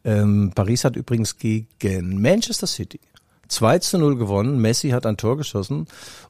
[0.04, 3.00] Ähm, Paris hat übrigens gegen Manchester City
[3.48, 4.58] 2 zu 0 gewonnen.
[4.60, 5.86] Messi hat ein Tor geschossen.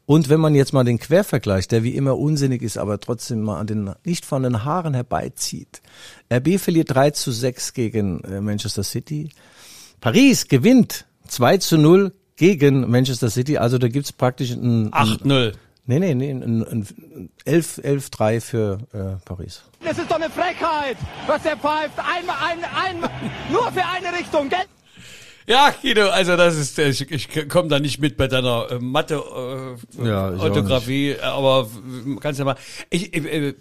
[0.07, 3.59] Und wenn man jetzt mal den Quervergleich, der wie immer unsinnig ist, aber trotzdem mal
[3.59, 5.83] an den, nicht von den Haaren herbeizieht.
[6.33, 9.31] RB verliert 3 zu 6 gegen äh, Manchester City.
[10.01, 13.59] Paris gewinnt 2 zu 0 gegen Manchester City.
[13.59, 14.91] Also da gibt's praktisch ein...
[14.91, 15.55] 8-0.
[15.87, 19.65] Nee, nee, nee, ein, ein 11-3 für äh, Paris.
[19.83, 20.97] Das ist doch eine Frechheit,
[21.27, 21.99] was er pfeift.
[21.99, 23.11] Einmal, ein, ein,
[23.53, 24.65] nur für eine Richtung, gell?
[25.47, 29.17] Ja, Guido, also das ist, ich, ich komme da nicht mit bei deiner äh, Mathe
[30.01, 30.31] äh, ja,
[31.21, 31.69] aber
[32.21, 32.57] kannst ja mal.
[32.89, 33.55] Ich, ich, äh,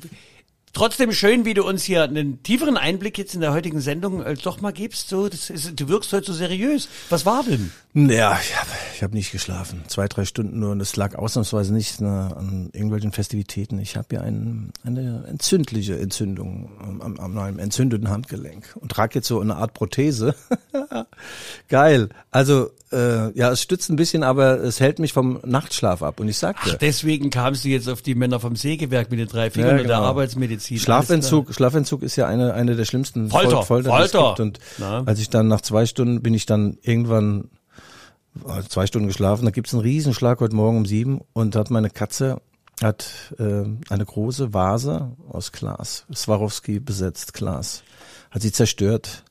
[0.73, 4.33] Trotzdem schön, wie du uns hier einen tieferen Einblick jetzt in der heutigen Sendung äh,
[4.33, 5.07] doch mal gibst.
[5.07, 6.89] So, das ist, du wirkst heute so seriös.
[7.09, 7.71] Was war denn?
[7.93, 9.83] Ja, ich habe ich hab nicht geschlafen.
[9.85, 13.77] Zwei, drei Stunden nur und es lag ausnahmsweise nicht ne, an irgendwelchen Festivitäten.
[13.77, 19.27] Ich habe ja ein, eine entzündliche Entzündung am, am meinem entzündeten Handgelenk und trage jetzt
[19.27, 20.33] so eine Art Prothese.
[21.69, 22.09] Geil.
[22.31, 26.19] Also äh, ja, es stützt ein bisschen, aber es hält mich vom Nachtschlaf ab.
[26.19, 26.71] Und ich sagte.
[26.73, 29.77] Ach, deswegen kamst du jetzt auf die Männer vom Sägewerk mit den drei Fingern ja,
[29.77, 29.87] genau.
[29.87, 30.79] der Arbeitsmedizin.
[30.79, 34.39] Schlafentzug, Schlafentzug ist ja eine, eine der schlimmsten Folter, Folter, Folter.
[34.39, 35.03] Und Na?
[35.05, 37.49] als ich dann nach zwei Stunden bin ich dann irgendwann
[38.45, 39.45] also zwei Stunden geschlafen.
[39.45, 42.41] Da gibt's einen Riesenschlag heute Morgen um sieben und hat meine Katze
[42.81, 47.83] hat äh, eine große Vase aus Glas, Swarovski besetzt Glas,
[48.31, 49.23] hat sie zerstört.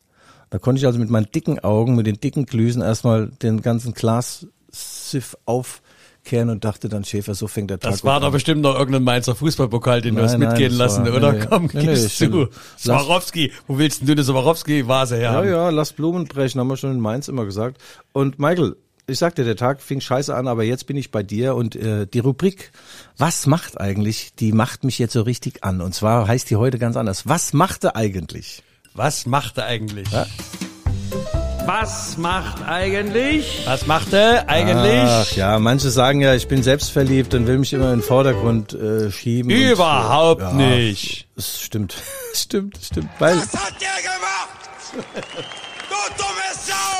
[0.53, 3.95] Da konnte ich also mit meinen dicken Augen, mit den dicken Glüsen erstmal den ganzen
[3.95, 5.81] Glassiff auf
[6.25, 8.33] kehren und dachte dann, Schäfer, so fängt der Tag Das war doch an.
[8.33, 11.33] bestimmt noch irgendein Mainzer Fußballpokal, den du Nein, hast nein, mitgehen lassen, war- oder?
[11.33, 11.47] nee, nee.
[11.49, 12.33] Komm, Nee, nee, gib's stimmt.
[12.35, 12.41] zu.
[12.43, 16.69] Lass- Swarovski, wo willst denn du eine Swarovski-Vase her Ja, ja, lass Blumen brechen, haben
[16.69, 17.79] wir schon in Mainz immer gesagt.
[18.13, 18.77] Und Michael,
[19.09, 21.75] ich sag dir, der Tag fing scheiße an, aber jetzt bin ich bei dir und
[21.75, 22.71] äh, die Rubrik,
[23.19, 25.81] was macht eigentlich, die macht mich jetzt so richtig an.
[25.81, 27.27] Und zwar heißt die heute ganz anders.
[27.27, 28.63] Was machte eigentlich?
[28.95, 30.09] Was macht er eigentlich?
[31.65, 33.63] Was macht eigentlich?
[33.65, 35.01] Was macht er eigentlich?
[35.03, 38.75] Ach ja, manche sagen ja, ich bin selbstverliebt und will mich immer in den Vordergrund
[38.75, 39.51] äh, schieben.
[39.51, 41.27] und, Überhaupt äh, ja, nicht.
[41.37, 41.95] Das stimmt,
[42.35, 43.09] stimmt, stimmt.
[43.19, 45.09] Weil, Was hat der gemacht?
[45.89, 46.52] Du dumme Sau!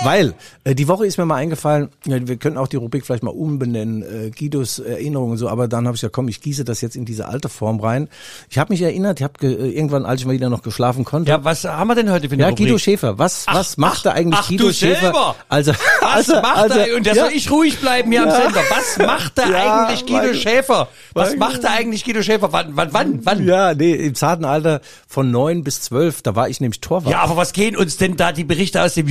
[0.05, 3.23] Weil, äh, die Woche ist mir mal eingefallen, ja, wir könnten auch die Rubrik vielleicht
[3.23, 6.65] mal umbenennen, äh, Guidos Erinnerungen und so, aber dann habe ich gesagt, komm, ich gieße
[6.65, 8.09] das jetzt in diese alte Form rein.
[8.51, 11.31] Ich habe mich erinnert, ich habe äh, irgendwann, als ich mal wieder noch geschlafen konnte,
[11.31, 12.67] Ja, was haben wir denn heute für eine ja, Rubrik?
[12.67, 15.01] Guido Schäfer, was, Ach, was machte ach, eigentlich ach, Guido du Schäfer?
[15.01, 15.37] selber.
[15.49, 16.97] Also, Was also, macht also, er?
[16.97, 18.35] Und da ja, soll ich ruhig bleiben hier Ja.
[18.35, 18.61] am Sender.
[18.71, 20.35] Was macht er Ja, eigentlich Guido Michael.
[20.35, 20.89] Schäfer?
[21.15, 21.39] Was Michael.
[21.39, 22.53] macht er eigentlich Guido Schäfer?
[22.53, 23.47] Wann, wann, wann, wann?
[23.47, 27.13] Ja, nee, im zarten Alter von neun bis zwölf, da war ich nämlich Torwart.
[27.13, 29.07] Ja, aber was gehen uns denn da die Berichte aus dem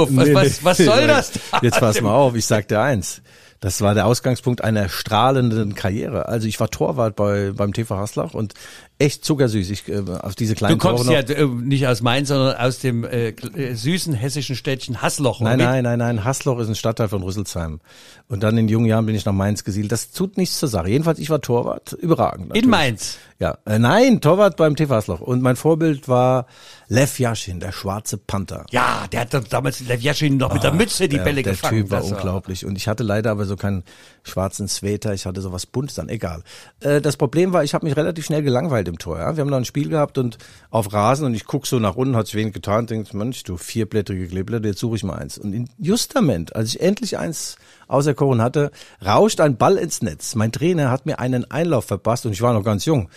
[0.00, 0.16] Jugendwerkhof?
[0.16, 0.64] Was, Nee, was, nee.
[0.64, 1.32] was soll das?
[1.50, 1.58] da?
[1.62, 3.22] Jetzt pass mal auf, ich sag dir eins.
[3.60, 6.28] Das war der Ausgangspunkt einer strahlenden Karriere.
[6.28, 8.52] Also ich war Torwart bei, beim TV Haslach und
[8.98, 9.70] echt zuckersüß.
[9.70, 12.78] Ich, äh, auf diese Du kleinen kommst Tore ja äh, nicht aus Mainz, sondern aus
[12.78, 15.40] dem äh, äh, süßen hessischen Städtchen Hassloch.
[15.40, 16.24] Nein, nein, nein, nein.
[16.24, 17.80] Hasloch ist ein Stadtteil von Rüsselsheim.
[18.28, 19.92] Und dann in jungen Jahren bin ich nach Mainz gesiedelt.
[19.92, 20.88] Das tut nichts zur Sache.
[20.88, 21.92] Jedenfalls, ich war Torwart.
[21.92, 22.46] Überragend.
[22.46, 22.66] In natürlich.
[22.66, 23.18] Mainz.
[23.40, 25.20] Ja, äh, nein, Torwart beim TV Hasloch.
[25.20, 26.46] Und mein Vorbild war
[26.88, 28.64] Lev Yashin, der schwarze Panther.
[28.70, 31.82] Ja, der hat damals Lev Yashin noch mit der Mütze die der, Bälle der gefangen.
[31.82, 32.64] Typ war Das unglaublich.
[32.64, 33.82] Und ich hatte leider aber so keinen
[34.24, 36.42] schwarzen Sweater, ich hatte sowas Buntes dann, egal.
[36.80, 39.18] Äh, das Problem war, ich habe mich relativ schnell gelangweilt im Tor.
[39.18, 39.36] Ja?
[39.36, 40.38] Wir haben da ein Spiel gehabt und
[40.70, 43.56] auf Rasen und ich guck so nach unten, hat sich wenig getan, denkt, Mensch, du
[43.56, 45.38] vierblättrige Kleeblätter, jetzt suche ich mal eins.
[45.38, 47.56] Und in Justament, als ich endlich eins
[47.86, 48.70] auserkoren hatte,
[49.04, 50.34] rauscht ein Ball ins Netz.
[50.34, 53.08] Mein Trainer hat mir einen Einlauf verpasst und ich war noch ganz jung.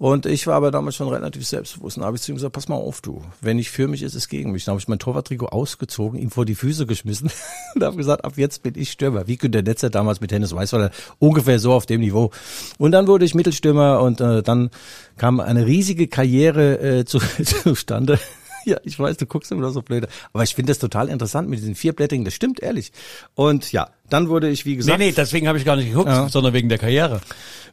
[0.00, 1.98] Und ich war aber damals schon relativ selbstbewusst.
[1.98, 3.22] Und habe ich zu ihm gesagt, pass mal auf, du.
[3.42, 4.64] Wenn nicht für mich ist, ist es gegen mich.
[4.64, 7.30] Dann habe ich mein Torwarttrikot ausgezogen, ihm vor die Füße geschmissen
[7.74, 9.26] und habe gesagt, ab jetzt bin ich Stürmer.
[9.26, 10.90] Wie Günter Netzer damals mit Hennes Weißweiler.
[11.18, 12.30] Ungefähr so auf dem Niveau.
[12.78, 14.70] Und dann wurde ich Mittelstürmer und äh, dann
[15.18, 18.18] kam eine riesige Karriere äh, zu, zustande.
[18.64, 20.06] Ja, ich weiß, du guckst immer noch so blöd.
[20.32, 22.24] Aber ich finde das total interessant mit diesen vierblättrigen.
[22.24, 22.92] Das stimmt, ehrlich.
[23.34, 24.98] Und ja, dann wurde ich, wie Nee, gesagt.
[24.98, 26.26] nee, deswegen habe ich gar nicht geguckt, Ja.
[26.30, 27.20] sondern wegen der Karriere.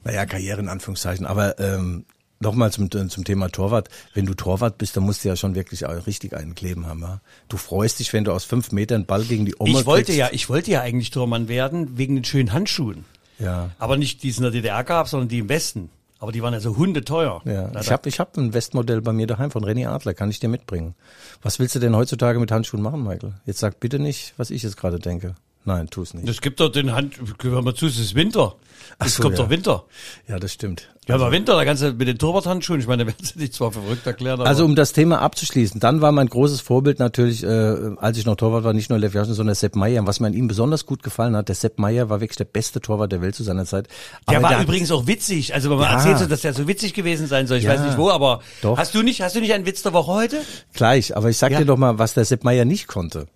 [0.04, 1.26] Naja, Karriere in Anführungszeichen.
[1.26, 2.04] Aber ähm,
[2.40, 3.90] nochmal zum, zum Thema Torwart.
[4.14, 7.02] Wenn du Torwart bist, dann musst du ja schon wirklich richtig einen kleben haben.
[7.02, 7.22] Ja?
[7.50, 10.20] Du freust dich, wenn du aus fünf Metern Ball gegen die Oma Ich wollte kriegst.
[10.20, 13.06] ja, ich wollte ja eigentlich Tormann werden wegen den schönen Handschuhen.
[13.40, 13.72] Ja.
[13.78, 15.90] Aber nicht die es in der DDR gab, sondern die im Westen.
[16.20, 17.42] Aber die waren ja so hundeteuer.
[17.46, 20.40] Ja, ich habe ich hab ein Westmodell bei mir daheim von René Adler, kann ich
[20.40, 20.96] dir mitbringen.
[21.44, 23.34] Was willst du denn heutzutage mit Handschuhen machen, Michael?
[23.46, 25.36] Jetzt sag bitte nicht, was ich jetzt gerade denke.
[25.68, 26.28] Nein, tu es nicht.
[26.30, 28.56] Es gibt doch den Hand, hör mal zu, es ist Winter.
[29.00, 29.44] Es so, kommt ja.
[29.44, 29.84] doch Winter.
[30.30, 30.88] Ja, das stimmt.
[31.10, 33.52] Ja, aber Winter, da kannst du mit den Torwarthandschuhen, ich meine, da werden sie dich
[33.52, 37.44] zwar verrückt erklären, aber Also um das Thema abzuschließen, dann war mein großes Vorbild natürlich,
[37.44, 37.48] äh,
[37.98, 40.00] als ich noch Torwart war, nicht nur Lev Yashin, sondern Sepp Meier.
[40.00, 42.46] Und Was mir an ihm besonders gut gefallen hat, der Sepp Meier war wirklich der
[42.46, 43.90] beste Torwart der Welt zu seiner Zeit.
[44.30, 45.54] der Aber war hat- übrigens auch witzig.
[45.54, 45.96] Also man Ja.
[45.98, 47.58] erzählt so, dass der so witzig gewesen sein soll.
[47.58, 47.72] Ich Ja.
[47.74, 48.78] weiß nicht wo, aber Doch.
[48.78, 50.38] hast du nicht, hast du nicht einen Witz der Woche heute?
[50.74, 51.60] Gleich, aber ich sag Ja.
[51.60, 53.28] dir doch mal, was der Sepp Meier nicht konnte.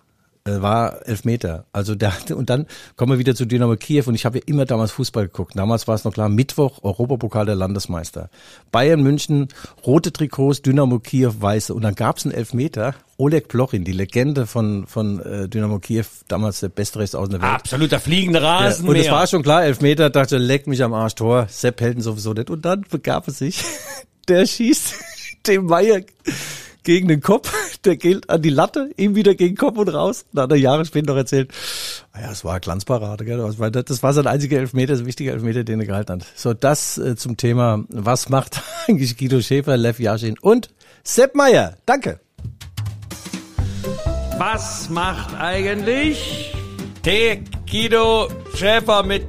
[0.44, 1.66] Äh, War Elfmeter.
[1.72, 4.44] Also der hatte, und dann kommen wir wieder zu Dynamo Kiew und ich habe ja
[4.46, 5.52] immer damals Fußball geguckt.
[5.56, 8.28] Damals war es noch klar, Mittwoch Europapokal der Landesmeister.
[8.70, 9.48] Bayern München,
[9.86, 11.72] rote Trikots, Dynamo Kiew, weiße.
[11.74, 12.94] Und dann gab's einen Elfmeter.
[13.18, 17.52] Oleg Plochin, die Legende von, von äh, Dynamo Kiew, damals der beste Rechtsaußen der Welt.
[17.52, 18.88] Absoluter fliegende Ja, Rasen.
[18.88, 22.00] und es war schon klar, Elfmeter, dachte, leck mich am Arsch, Tor, Sepp hält ihn
[22.02, 22.50] sowieso nicht.
[22.50, 23.62] Und dann begab es sich,
[24.28, 24.94] der schießt
[25.46, 26.00] dem Meier
[26.82, 27.52] gegen den Kopf,
[27.84, 30.24] der gilt an die Latte, ihm wieder gegen Kopf und raus.
[30.32, 31.50] Da hat er Jahre später noch erzählt,
[32.12, 33.38] ah ja, es war eine Glanzparade, gell?
[33.38, 36.26] Das war- sein einziger Elfmeter, das wichtige Elfmeter, den er gehalten hat.
[36.36, 40.70] So, das äh, zum Thema, was macht eigentlich Guido Schäfer, Lev Yashin und
[41.04, 41.76] Sepp Meier.
[41.86, 42.20] Danke.
[44.38, 46.52] Was macht eigentlich
[47.04, 47.38] der
[47.70, 49.24] Guido Schäfer mit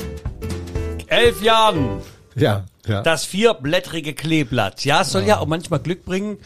[1.07, 2.01] elf Jahren?
[2.35, 3.01] Ja, ja.
[3.03, 4.83] Das vierblättrige Kleeblatt.
[4.85, 6.37] Ja, es soll ja auch manchmal Glück bringen.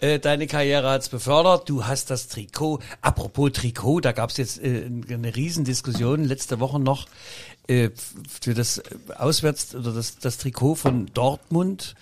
[0.00, 1.68] Äh, Deine Karriere hat's befördert.
[1.68, 2.80] Du hast das Trikot.
[3.00, 7.06] Apropos Trikot, da gab's jetzt äh, eine Riesendiskussion letzte Woche noch
[7.66, 7.90] äh,
[8.28, 8.82] für das äh,
[9.16, 11.94] Auswärts oder das, das Trikot von Dortmund,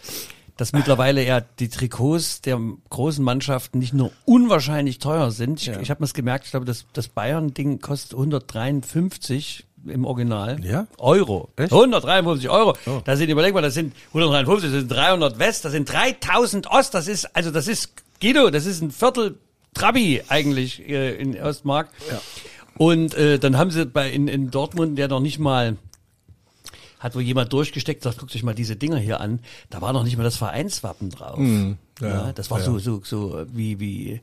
[0.57, 5.61] dass mittlerweile ja die Trikots der großen Mannschaften nicht nur unwahrscheinlich teuer sind.
[5.61, 6.47] Ich, ich habe mir gemerkt.
[6.47, 10.63] Ich glaube, das, das Bayern-Ding kostet 153 im Original.
[10.65, 10.87] Ja?
[10.99, 11.49] Euro.
[11.57, 11.73] Echt?
[11.73, 12.75] 153 Euro.
[13.05, 16.95] Da sind, überleg mal, das sind 153, das sind 300 West, das sind 3000 Ost,
[16.95, 19.37] das ist, also das ist, Guido, das ist ein Viertel
[19.75, 21.91] Trabi eigentlich äh, in Ostmark.
[22.79, 25.77] Und äh, dann haben sie bei in, in Dortmund, der noch nicht mal
[26.99, 29.41] hat wohl jemand durchgesteckt, sagt, guckt euch mal diese Dinger hier an.
[29.71, 31.39] Da war noch nicht mal das Vereinswappen drauf.
[31.39, 31.77] Mhm.
[32.01, 32.65] ja, ja, das war ja.
[32.65, 34.21] so, so, so wie, wie,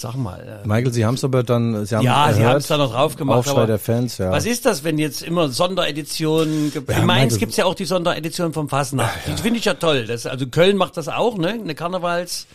[0.00, 0.60] sag mal.
[0.64, 2.92] Äh, Michael, Sie haben es aber dann, Sie haben ja, sie haben es da noch
[2.92, 3.38] drauf gemacht.
[3.38, 4.30] Aufschrei der Fans, ja.
[4.30, 7.74] Was ist das, wenn jetzt immer Sondereditionen, ge- Ja, in Mainz Michael- gibt's ja auch
[7.74, 9.14] die Sonderedition vom Fasnacht.
[9.26, 10.06] Die finde ich ja toll.
[10.06, 11.50] Das, also Köln macht das auch, ne?
[11.50, 12.46] Eine Karnevals.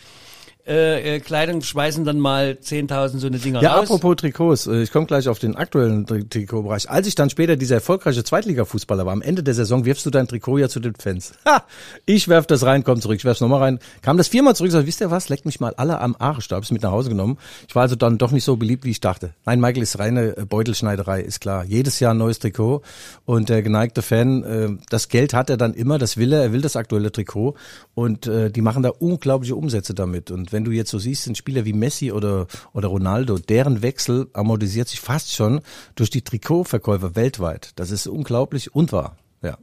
[0.66, 3.84] Äh, äh, Kleidung schmeißen dann mal 10.000 so eine Dinger Ja, raus.
[3.90, 6.88] apropos Trikots, äh, ich komme gleich auf den aktuellen Tri- Trikotbereich.
[6.90, 10.28] Als ich dann später dieser erfolgreiche Zweitliga-Fußballer war, am Ende der Saison wirfst du dein
[10.28, 11.32] Trikot ja zu den Fans.
[11.46, 11.64] Ha!
[12.06, 13.78] Ich werf das rein, komm zurück, ich werf's nochmal rein.
[14.02, 16.56] Kam das viermal zurück, sag, wisst ihr was, leckt mich mal alle am Arsch, da
[16.56, 17.38] hab's mit nach Hause genommen.
[17.66, 19.30] Ich war also dann doch nicht so beliebt, wie ich dachte.
[19.46, 21.64] Nein, Michael ist reine äh, Beutelschneiderei, ist klar.
[21.64, 22.82] Jedes Jahr ein neues Trikot
[23.24, 26.52] und der geneigte Fan, äh, das Geld hat er dann immer, das will er, er
[26.52, 27.54] will das aktuelle Trikot
[27.94, 30.30] und äh, die machen da unglaubliche Umsätze damit.
[30.30, 34.28] Und wenn du jetzt so siehst, sind Spieler wie Messi oder, oder Ronaldo, deren Wechsel
[34.32, 35.60] amortisiert sich fast schon
[35.94, 37.72] durch die Trikotverkäufe weltweit.
[37.76, 39.16] Das ist unglaublich und wahr.
[39.42, 39.56] Ja.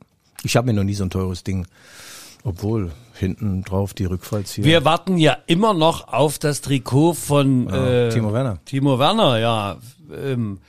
[0.43, 1.65] Ich habe mir noch nie so ein teures Ding,
[2.43, 4.63] obwohl hinten drauf die Rückfallzieher.
[4.63, 8.59] Wir warten ja immer noch auf das Trikot von äh, Timo Werner.
[8.65, 9.77] Timo Werner, ja.
[10.15, 10.59] Ähm,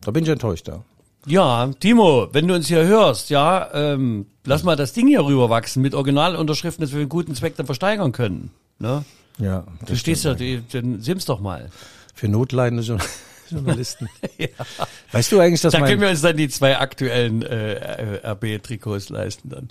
[0.00, 0.80] Da bin ich enttäuscht, ja.
[1.26, 5.80] ja, Timo, wenn du uns hier hörst, ja, ähm, lass mal das Ding hier rüberwachsen
[5.80, 8.50] mit Originalunterschriften, dass wir einen guten Zweck dann versteigern können.
[8.80, 9.04] Ne?
[9.38, 11.70] Ja, Du stehst ja, die- dann sims doch mal.
[12.14, 12.98] für notleidende Jour-
[13.50, 14.08] Journalisten.
[15.12, 19.50] Weißt du eigentlich, dass Da können wir uns dann die zwei aktuellen äh, RB-Trikots leisten,
[19.50, 19.68] dann,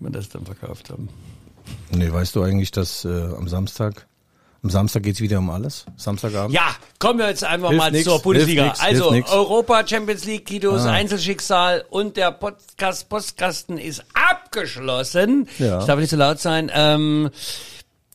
[0.00, 1.08] wenn wir das dann verkauft haben.
[1.90, 4.06] Nee, weißt du eigentlich, dass äh, am Samstag,
[4.62, 5.86] am Samstag geht's wieder um alles?
[5.96, 6.54] Samstagabend?
[6.54, 8.64] Ja, kommen wir jetzt einfach Hilft mal nix, zur Bundesliga.
[8.66, 9.10] nix, also.
[9.10, 10.92] Europa, Champions League, Guidos Ah.
[10.92, 15.48] Einzelschicksal und der Podcast Postkasten ist abgeschlossen.
[15.58, 15.80] Ja.
[15.80, 16.70] Ich darf nicht so laut sein.
[16.74, 17.30] Ähm,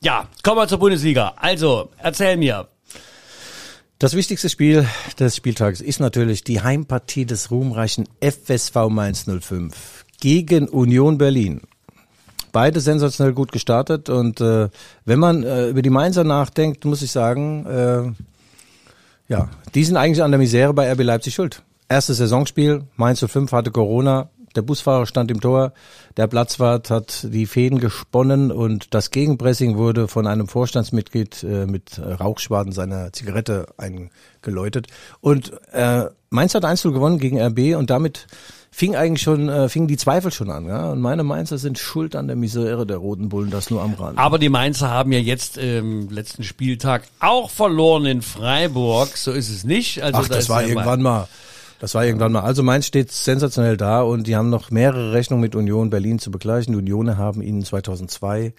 [0.01, 1.33] ja, kommen wir zur Bundesliga.
[1.38, 2.67] Also, erzähl mir.
[3.99, 4.88] Das wichtigste Spiel
[5.19, 11.62] des Spieltags ist natürlich die Heimpartie des ruhmreichen FSV Mainz 05 gegen Union Berlin.
[12.53, 14.69] Beide sensationell gut gestartet und äh,
[15.03, 20.23] wenn man äh, über die Mainzer nachdenkt, muss ich sagen, äh, ja, die sind eigentlich
[20.23, 21.62] an der Misere bei RB Leipzig schuld.
[21.89, 25.73] Erstes Saisonspiel, Mainz 05 hatte Corona, der Busfahrer stand im Tor,
[26.17, 31.99] der Platzwart hat die Fäden gesponnen und das Gegenpressing wurde von einem Vorstandsmitglied äh, mit
[31.99, 34.88] Rauchschwaden seiner Zigarette eingeläutet.
[35.21, 38.27] Und äh, Mainz hat 1 gewonnen gegen RB und damit
[38.71, 40.67] fing eigentlich schon, äh, fingen die Zweifel schon an.
[40.67, 40.91] Ja?
[40.91, 44.17] Und meine Mainzer sind schuld an der Misere der Roten Bullen, das nur am Rand.
[44.17, 49.17] Aber die Mainzer haben ja jetzt im letzten Spieltag auch verloren in Freiburg.
[49.17, 50.03] So ist es nicht.
[50.03, 51.27] Also Ach, da das war ja irgendwann mal.
[51.79, 52.41] Das war irgendwann mal.
[52.41, 56.29] Also Mainz steht sensationell da und die haben noch mehrere Rechnungen mit Union Berlin zu
[56.29, 56.73] begleichen.
[56.73, 58.53] Die Unioner haben ihnen 2002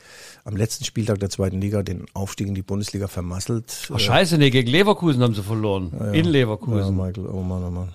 [0.45, 3.91] am letzten Spieltag der zweiten Liga den Aufstieg in die Bundesliga vermasselt.
[3.93, 5.93] Ach, scheiße, nee, gegen Leverkusen haben sie verloren.
[6.15, 6.97] In ja, Leverkusen.
[6.97, 7.89] Michael, oh Mann, oh Mann.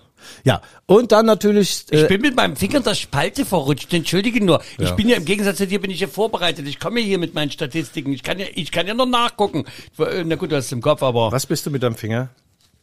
[0.43, 3.93] Ja, und dann natürlich Ich äh, bin mit meinem Finger in der Spalte verrutscht.
[3.93, 4.61] Entschuldige nur.
[4.77, 4.95] Ich Ja.
[4.95, 6.67] bin ja im Gegensatz zu dir bin ich ja vorbereitet.
[6.67, 8.11] Ich komme hier mit meinen Statistiken.
[8.13, 9.65] Ich kann ja, ich kann ja noch nachgucken.
[9.99, 12.29] äh, Na gut, du hast es im Kopf, aber Was bist du mit deinem Finger?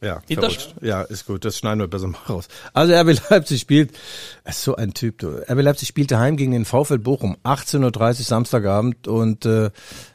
[0.03, 0.75] Ja, verrutscht.
[0.81, 2.49] ja, ist gut, das schneiden wir besser mal raus.
[2.73, 3.93] Also RB Leipzig spielt,
[4.45, 5.29] ist so ein Typ, du.
[5.49, 9.71] RB Leipzig spielte heim gegen den VfL Bochum, 18.30 Uhr Samstagabend und äh,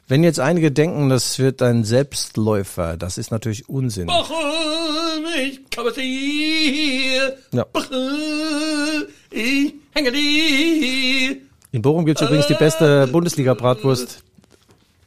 [0.06, 4.06] wenn jetzt einige denken, das wird ein Selbstläufer, das ist natürlich Unsinn.
[4.06, 7.36] Bochum, ich komme zu dir.
[7.52, 7.64] Ja.
[7.64, 11.36] Bochum, ich hänge dir.
[11.72, 14.22] In Bochum gibt's übrigens die beste Bundesliga-Bratwurst.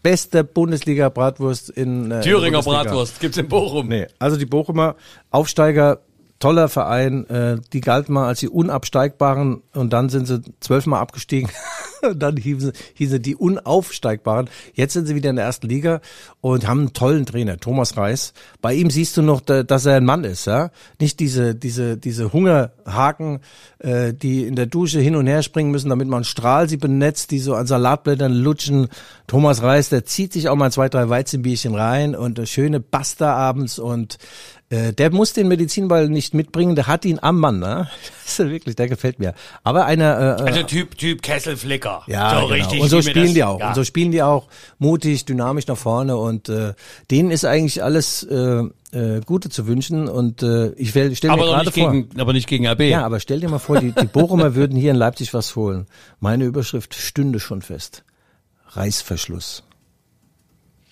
[0.03, 2.83] Beste Bundesliga-Bratwurst in äh, Thüringer Bundesliga.
[2.83, 3.87] Bratwurst gibt's in Bochum.
[3.87, 4.95] Nee, also die Bochumer
[5.29, 5.99] Aufsteiger,
[6.41, 11.49] toller Verein, äh, die galten mal als die Unabsteigbaren und dann sind sie zwölfmal abgestiegen.
[12.15, 14.49] dann hießen hießen die Unaufsteigbaren.
[14.73, 16.01] Jetzt sind sie wieder in der ersten Liga
[16.41, 18.33] und haben einen tollen Trainer, Thomas Reis.
[18.61, 20.71] Bei ihm siehst du noch, da- dass er ein Mann ist, ja.
[20.99, 23.39] Nicht diese, diese, diese Hungerhaken,
[23.79, 27.31] äh, die in der Dusche hin und her springen müssen, damit man Strahl sie benetzt,
[27.31, 28.87] die so an Salatblättern lutschen.
[29.27, 33.33] Thomas Reis, der zieht sich auch mal zwei, drei Weizenbierchen rein und eine schöne Pasta
[33.35, 34.17] abends und äh,
[34.71, 37.89] der muss den Medizinball nicht mitbringen, der hat ihn am Mann, ne?
[38.23, 39.33] Das ist wirklich, der gefällt mir.
[39.63, 42.03] Aber einer, äh, Also Typ, Typ Kesselflicker.
[42.07, 42.47] ja, so genau.
[42.47, 42.79] richtig.
[42.81, 43.59] und so mir spielen das- die auch.
[43.59, 43.67] Ja.
[43.69, 44.47] Und so spielen die auch
[44.79, 46.73] mutig, dynamisch nach vorne und äh,
[47.11, 51.41] denen ist eigentlich alles äh, äh, Gute zu wünschen und äh, ich stelle mir aber,
[51.45, 51.91] doch gerade nicht vor.
[51.91, 52.79] gegen, aber nicht gegen RB.
[52.83, 55.87] Ja, aber stell dir mal vor, die, die Bochumer würden hier in Leipzig was holen.
[56.21, 58.05] Meine Überschrift stünde schon fest.
[58.69, 59.63] Reißverschluss.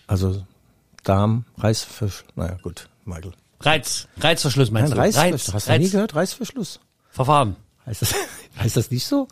[0.07, 0.43] Also
[1.05, 2.25] Darm, Reißverschluss.
[2.35, 3.31] Naja, gut, Michael.
[3.61, 5.17] Reiz, Reizverschluss meinst Nein, du?
[5.17, 5.53] Reißverschluss.
[5.53, 6.15] Hast du nie gehört?
[6.15, 6.79] Reißverschluss.
[7.09, 7.55] Verfahren.
[7.85, 8.15] Heißt das,
[8.59, 9.27] heißt das nicht so?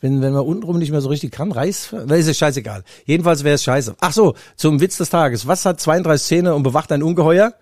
[0.00, 2.84] Wenn, wenn man untenrum nicht mehr so richtig kann, Reiß, na, ist es scheißegal.
[3.06, 3.96] Jedenfalls wäre es scheiße.
[4.00, 5.46] Ach so, zum Witz des Tages.
[5.46, 7.54] Was hat 32 Zähne und bewacht ein Ungeheuer?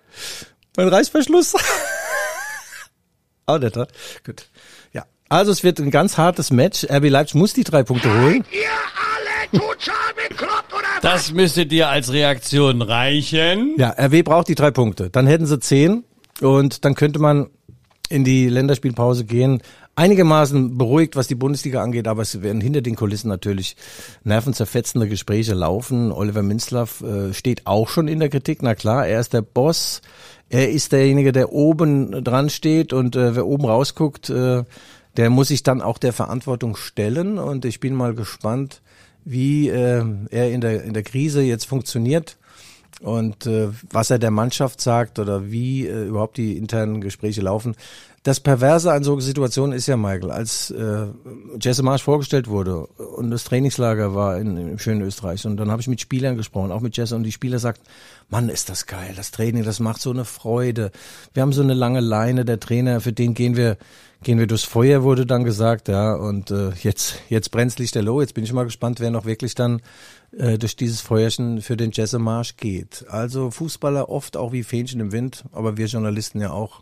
[0.76, 1.54] Mein Reißverschluss.
[3.46, 3.86] Auch oder?
[4.24, 4.48] Gut.
[4.92, 5.04] Ja.
[5.28, 6.84] Also es wird ein ganz hartes Match.
[6.84, 8.44] RB Leipzig muss die drei Punkte holen.
[8.50, 8.68] Ihr
[9.14, 10.53] alle total bekloppt?
[11.04, 13.74] Das müsste dir als Reaktion reichen.
[13.76, 15.10] Ja, RW braucht die drei Punkte.
[15.10, 16.02] Dann hätten sie zehn
[16.40, 17.48] und dann könnte man
[18.08, 19.60] in die Länderspielpause gehen.
[19.96, 23.76] Einigermaßen beruhigt, was die Bundesliga angeht, aber es werden hinter den Kulissen natürlich
[24.22, 26.10] nervenzerfetzende Gespräche laufen.
[26.10, 28.62] Oliver Minzlaff äh, steht auch schon in der Kritik.
[28.62, 30.00] Na klar, er ist der Boss.
[30.48, 34.64] Er ist derjenige, der oben dran steht und äh, wer oben rausguckt, äh,
[35.18, 37.38] der muss sich dann auch der Verantwortung stellen.
[37.38, 38.80] Und ich bin mal gespannt,
[39.24, 42.36] wie äh, er in der, in der Krise jetzt funktioniert
[43.00, 47.74] und äh, was er der Mannschaft sagt oder wie äh, überhaupt die internen Gespräche laufen.
[48.22, 51.06] Das Perverse an so Situationen ist ja, Michael, als äh,
[51.60, 55.82] Jesse Marsch vorgestellt wurde und das Trainingslager war in, im schönen Österreich und dann habe
[55.82, 57.82] ich mit Spielern gesprochen, auch mit Jesse und die Spieler sagt,
[58.30, 60.90] Mann, ist das geil, das Training, das macht so eine Freude.
[61.34, 63.76] Wir haben so eine lange Leine, der Trainer, für den gehen wir
[64.24, 68.22] gehen wir durchs Feuer, wurde dann gesagt, ja, und äh, jetzt jetzt brennt's Lichterloh.
[68.22, 69.82] Jetzt bin ich mal gespannt, wer noch wirklich dann
[70.38, 72.18] äh, durch dieses Feuerchen für den Jesse
[72.56, 73.04] geht.
[73.08, 76.80] Also Fußballer oft auch wie Fähnchen im Wind, aber wir Journalisten ja auch.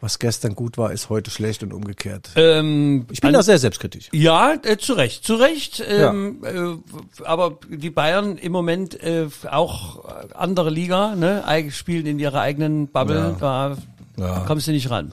[0.00, 2.28] Was gestern gut war, ist heute schlecht und umgekehrt.
[2.36, 4.08] Ähm, Ich bin da sehr selbstkritisch.
[4.12, 5.82] Ja, äh, zu Recht, zu Recht.
[5.88, 10.04] Ähm, äh, aber die Bayern im Moment äh, auch
[10.34, 13.36] andere Liga, ne, spielen in ihrer eigenen Bubble.
[13.40, 13.78] Da
[14.18, 14.40] Ja.
[14.46, 15.12] kommst du nicht ran.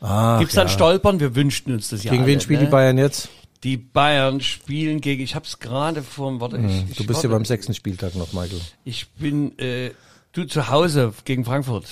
[0.00, 1.20] Ah, Gibt's dann Stolpern?
[1.20, 2.66] Wir wünschten uns das ja Gegen alle, wen spielen ne?
[2.66, 3.28] die Bayern jetzt?
[3.64, 5.22] Die Bayern spielen gegen.
[5.22, 6.40] Ich hab's gerade vor.
[6.40, 8.60] Warte, ich, ich, Hm, Du bist ja warte, beim sechsten Spieltag noch, Michael.
[8.84, 9.90] Ich bin äh,
[10.32, 11.86] du zu Hause gegen Frankfurt.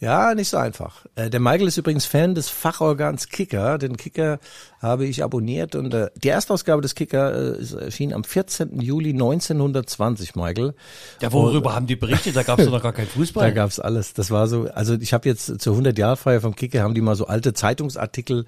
[0.00, 1.06] Ja, nicht so einfach.
[1.14, 3.78] Äh, der Michael ist übrigens Fan des Fachorgans Kicker.
[3.78, 4.40] Den Kicker
[4.80, 8.80] habe ich abonniert und äh, die Erstausgabe des Kicker äh, ist erschienen am 14.
[8.80, 10.74] Juli 1920, Michael.
[11.20, 12.34] Ja, worüber haben die berichtet?
[12.34, 13.52] Da gab's doch noch gar keinen Da Fußball.
[13.52, 14.12] gab's alles.
[14.12, 17.26] Das war so, also ich habe jetzt zur 100-Jahr-Feier vom Kicker haben die mal so
[17.28, 18.44] alte Zeitungsartikel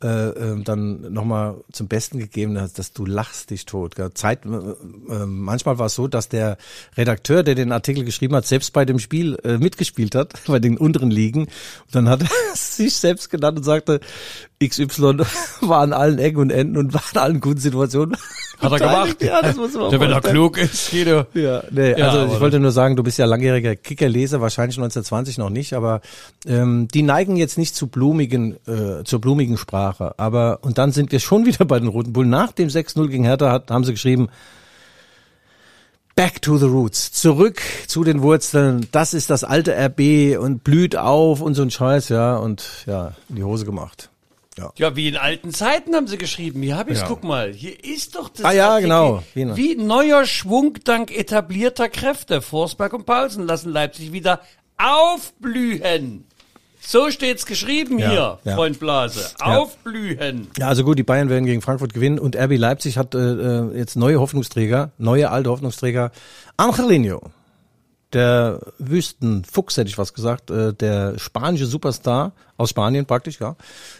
[0.00, 3.96] äh, äh, dann nochmal zum Besten gegeben, dass, dass du lachst dich tot.
[3.96, 4.12] Gell?
[4.14, 6.56] Zeit, äh, äh, manchmal war es so, dass der
[6.96, 10.78] Redakteur, der den Artikel geschrieben hat, selbst bei dem Spiel äh, mitgespielt hat, bei den
[10.78, 11.42] unteren Ligen.
[11.42, 13.98] Und dann hat er sich selbst genannt und sagte,
[14.62, 15.18] XY
[15.60, 18.16] war an allen Ecken und Enden und war in allen guten Situationen.
[18.58, 19.22] Hat er gemacht.
[19.22, 21.28] Ja, das muss man auch Ja, wenn er klug ist, jeder.
[21.32, 25.38] Ja, nee, Ja, also ich wollte nur sagen, du bist ja langjähriger Kickerleser, wahrscheinlich 1920
[25.38, 26.00] noch nicht, aber
[26.44, 30.14] ähm, die neigen jetzt nicht zu blumigen, äh, zur blumigen Sprache.
[30.16, 32.30] Aber und dann sind wir schon wieder bei den Roten Bullen.
[32.30, 34.28] Nach dem 6-0 gegen Hertha hat, haben sie geschrieben,
[36.16, 38.88] Back to the roots, zurück zu den Wurzeln.
[38.90, 43.12] Das ist das alte RB und blüht auf und so ein Scheiß, ja und ja
[43.28, 44.10] in die Hose gemacht.
[44.58, 44.72] Ja.
[44.76, 46.62] Ja, wie in alten Zeiten haben sie geschrieben.
[46.62, 47.06] Hier habe ich's, Ja.
[47.06, 47.52] guck mal.
[47.52, 48.44] Hier ist doch das.
[48.44, 48.82] Ah ja, Artikel.
[48.88, 49.22] genau.
[49.34, 49.56] Genau.
[49.56, 52.42] Wie neuer Schwung dank etablierter Kräfte.
[52.42, 54.40] Forsberg und Paulsen lassen Leipzig wieder
[54.76, 56.24] aufblühen.
[56.80, 58.54] So steht's geschrieben Ja, hier, ja.
[58.54, 59.20] Freund Blase.
[59.40, 60.48] Aufblühen.
[60.58, 63.76] Ja, also gut, die Bayern werden gegen Frankfurt gewinnen und RB Leipzig hat äh, äh,
[63.76, 66.12] jetzt neue Hoffnungsträger, neue alte Hoffnungsträger.
[66.56, 67.20] Angelino,
[68.12, 73.56] der Wüstenfuchs, hätte ich was gesagt, äh, der spanische Superstar aus Spanien praktisch, ja.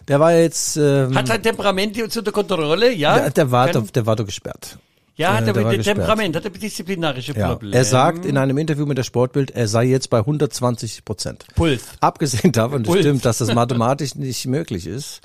[0.09, 3.19] Der war jetzt, ähm, Hat sein Temperament jetzt unter Kontrolle, ja?
[3.19, 4.79] der, der, war, Kann- doch- der war doch gesperrt.
[5.17, 5.95] ja, hat äh, er der war mit dem.
[5.95, 7.49] Temperament, hat er disziplinarische Ja.
[7.51, 7.75] Probleme.
[7.77, 11.45] Er sagt in einem Interview mit der Sportbild, er sei jetzt bei 120 Prozent.
[11.55, 11.83] Puls.
[12.01, 13.01] Abgesehen davon, das Puls.
[13.01, 15.21] stimmt, dass das mathematisch nicht möglich ist.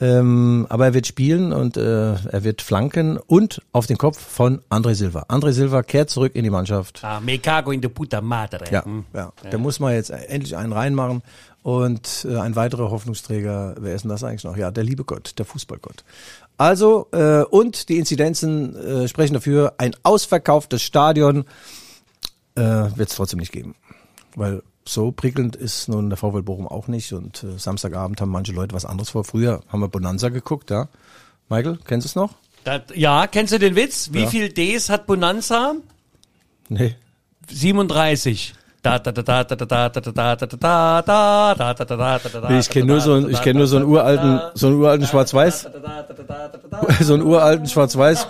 [0.00, 4.60] Ähm, aber er wird spielen und äh, er wird flanken und auf den Kopf von
[4.70, 5.26] André Silva.
[5.28, 7.00] André Silva kehrt zurück in die Mannschaft.
[7.02, 8.64] Ah, me cago in de puta madre.
[8.70, 9.04] Ja, Hm.
[9.12, 9.32] ja.
[9.50, 11.22] Da muss man jetzt endlich einen reinmachen.
[11.64, 14.56] Und äh, ein weiterer Hoffnungsträger, wer ist denn das eigentlich noch?
[14.56, 16.04] Ja, der liebe Gott, der Fußballgott.
[16.56, 21.44] Also, äh, und die Inzidenzen äh, sprechen dafür, ein ausverkauftes Stadion
[22.54, 23.74] äh, wird es trotzdem nicht geben.
[24.36, 27.12] Weil so prickelnd ist nun der VfL Bochum auch nicht.
[27.12, 29.24] Und äh, Samstagabend haben manche Leute was anderes vor.
[29.24, 30.88] Früher haben wir Bonanza geguckt, ja.
[31.48, 32.34] Michael, kennst du es noch?
[32.64, 34.10] Das, ja, kennst du den Witz?
[34.12, 34.26] Wie ja.
[34.28, 35.74] viel Ds hat Bonanza?
[36.68, 36.96] Nee.
[37.50, 38.54] 37.
[42.60, 45.68] Ich kenne nur so einen, ich kenne nur so einen uralten, so einen uralten Schwarz-Weiß,
[47.00, 48.26] so einen uralten Schwarz-Weiß,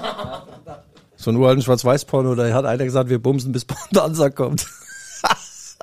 [1.16, 2.34] so einen uralten Schwarz-Weiß-Porno.
[2.34, 4.66] Da hat einer gesagt, wir bumsen, bis Bonanza kommt.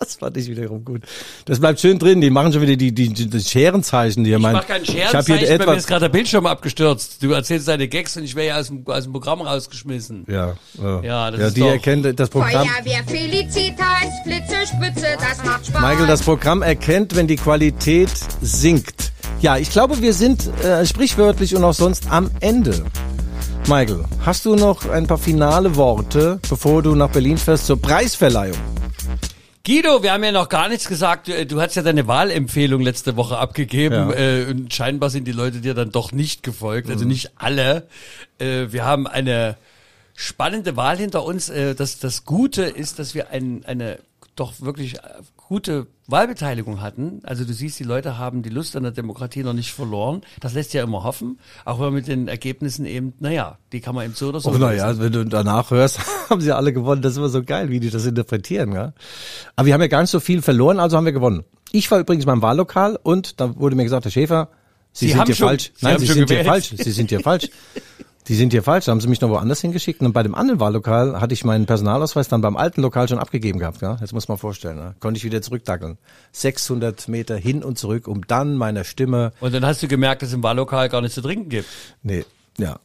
[0.05, 1.01] Das fand ich wiederum gut.
[1.45, 2.21] Das bleibt schön drin.
[2.21, 4.55] Die machen schon wieder die, die, die, die Scherenzeichen, die ihr Ich meint.
[4.57, 5.77] mach keinen Ich habe Scherenzeichen, hier bei mir etwas.
[5.77, 7.23] ist gerade der Bildschirm abgestürzt.
[7.23, 10.25] Du erzählst deine Gags und ich wäre ja aus dem, aus dem Programm rausgeschmissen.
[10.27, 11.01] Ja, ja.
[11.03, 12.51] Ja, das ja ist die doch- erkennt das Programm.
[12.67, 15.81] Feuerwehr Felicitas, Blitze, Spitze, das macht Spaß.
[15.81, 18.09] Michael, das Programm erkennt, wenn die Qualität
[18.41, 19.11] sinkt.
[19.41, 22.85] Ja, ich glaube, wir sind äh, sprichwörtlich und auch sonst am Ende.
[23.67, 28.57] Michael, hast du noch ein paar finale Worte, bevor du nach Berlin fährst zur Preisverleihung?
[29.65, 31.27] Guido, wir haben ja noch gar nichts gesagt.
[31.27, 34.11] Du, du hast ja deine Wahlempfehlung letzte Woche abgegeben.
[34.11, 34.13] Ja.
[34.13, 36.89] Äh, und scheinbar sind die Leute dir dann doch nicht gefolgt.
[36.89, 37.87] Also nicht alle.
[38.37, 39.57] Äh, wir haben eine
[40.13, 41.49] spannende Wahl hinter uns.
[41.49, 43.97] Äh, das, das Gute ist, dass wir ein, eine
[44.35, 44.99] doch wirklich äh,
[45.47, 47.19] gute Wahlbeteiligung hatten.
[47.23, 50.21] Also du siehst, die Leute haben die Lust an der Demokratie noch nicht verloren.
[50.39, 51.39] Das lässt ja immer hoffen.
[51.65, 54.49] Auch wenn man mit den Ergebnissen eben, naja, die kann man eben so oder so.
[54.51, 57.01] Oh, naja, wenn du danach hörst, haben sie alle gewonnen.
[57.01, 58.71] Das ist immer so geil, wie die das interpretieren.
[58.73, 58.93] Ja?
[59.55, 61.43] Aber wir haben ja gar nicht so viel verloren, also haben wir gewonnen.
[61.71, 64.49] Ich war übrigens beim Wahllokal und da wurde mir gesagt, Herr Schäfer,
[64.93, 65.71] Sie, Sie sind hier schon- falsch.
[65.75, 66.47] Sie Nein, Sie sind hier gewählt.
[66.47, 66.73] falsch.
[66.77, 67.49] Sie sind hier falsch.
[68.27, 68.85] Die sind hier falsch.
[68.85, 70.01] Da haben sie mich noch woanders hingeschickt.
[70.01, 73.59] Und bei dem anderen Wahllokal hatte ich meinen Personalausweis dann beim alten Lokal schon abgegeben
[73.59, 73.81] gehabt.
[73.81, 73.97] Ja?
[74.01, 74.77] Jetzt muss man vorstellen.
[74.77, 74.95] Ne?
[74.99, 75.97] Konnte ich wieder zurückdackeln.
[76.31, 79.31] 600 Meter hin und zurück, um dann meiner Stimme.
[79.41, 81.67] Und dann hast du gemerkt, dass es im Wahllokal gar nichts zu trinken gibt.
[82.01, 82.25] Nee,
[82.57, 82.79] ja,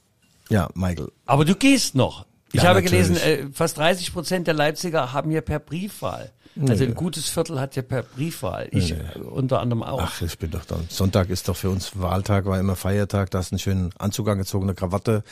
[0.51, 1.09] ja, Michael.
[1.27, 2.27] Aber du gehst noch.
[2.53, 3.07] Ich Ja, habe natürlich.
[3.09, 6.31] gelesen, äh, fast 30 Prozent der Leipziger haben hier per Briefwahl.
[6.69, 8.69] Also ein gutes Viertel hat ja per Briefwahl.
[8.73, 10.03] Ich unter anderem auch.
[10.03, 10.87] Ach, ich bin doch dann.
[10.89, 13.31] Sonntag ist doch für uns Wahltag, war immer Feiertag.
[13.31, 15.23] Da hast du einen schönen Anzug angezogen, eine Krawatte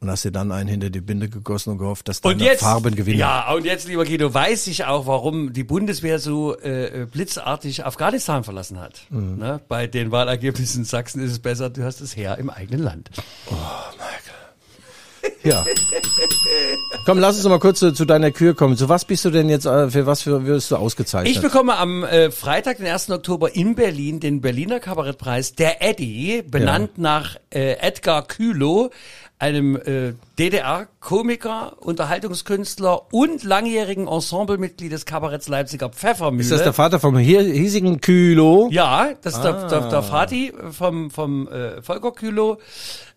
[0.00, 2.94] und hast dir dann einen hinter die Binde gegossen und gehofft, dass deine jetzt, Farben
[2.94, 3.18] gewinnen.
[3.18, 8.44] ja, und jetzt, lieber Guido, weiß ich auch, warum die Bundeswehr so äh, blitzartig Afghanistan
[8.44, 9.00] verlassen hat.
[9.10, 9.38] Mhm.
[9.38, 9.60] Ne?
[9.68, 13.10] Bei den Wahlergebnissen in Sachsen ist es besser, du hast es her im eigenen Land.
[15.44, 15.64] Ja.
[17.04, 18.76] Komm, lass uns noch mal kurz zu, zu deiner Kür kommen.
[18.76, 21.34] Zu was bist du denn jetzt, äh, für was wirst du ausgezeichnet?
[21.34, 23.10] Ich bekomme am äh, Freitag, den 1.
[23.10, 28.90] Oktober in Berlin den Berliner Kabarettpreis Der Eddie, benannt nach äh, Edgar Kühlow,
[29.38, 36.42] einem äh, DDR-Komiker, Unterhaltungskünstler und langjährigen Ensemblemitglied des Kabaretts Leipziger Pfeffermühle.
[36.42, 38.68] ist das der Vater vom hiesigen Kühlo?
[38.70, 39.88] Ja, das ist der, der, Ah.
[39.90, 42.58] der Vati vom, vom äh, Volker Kühlow.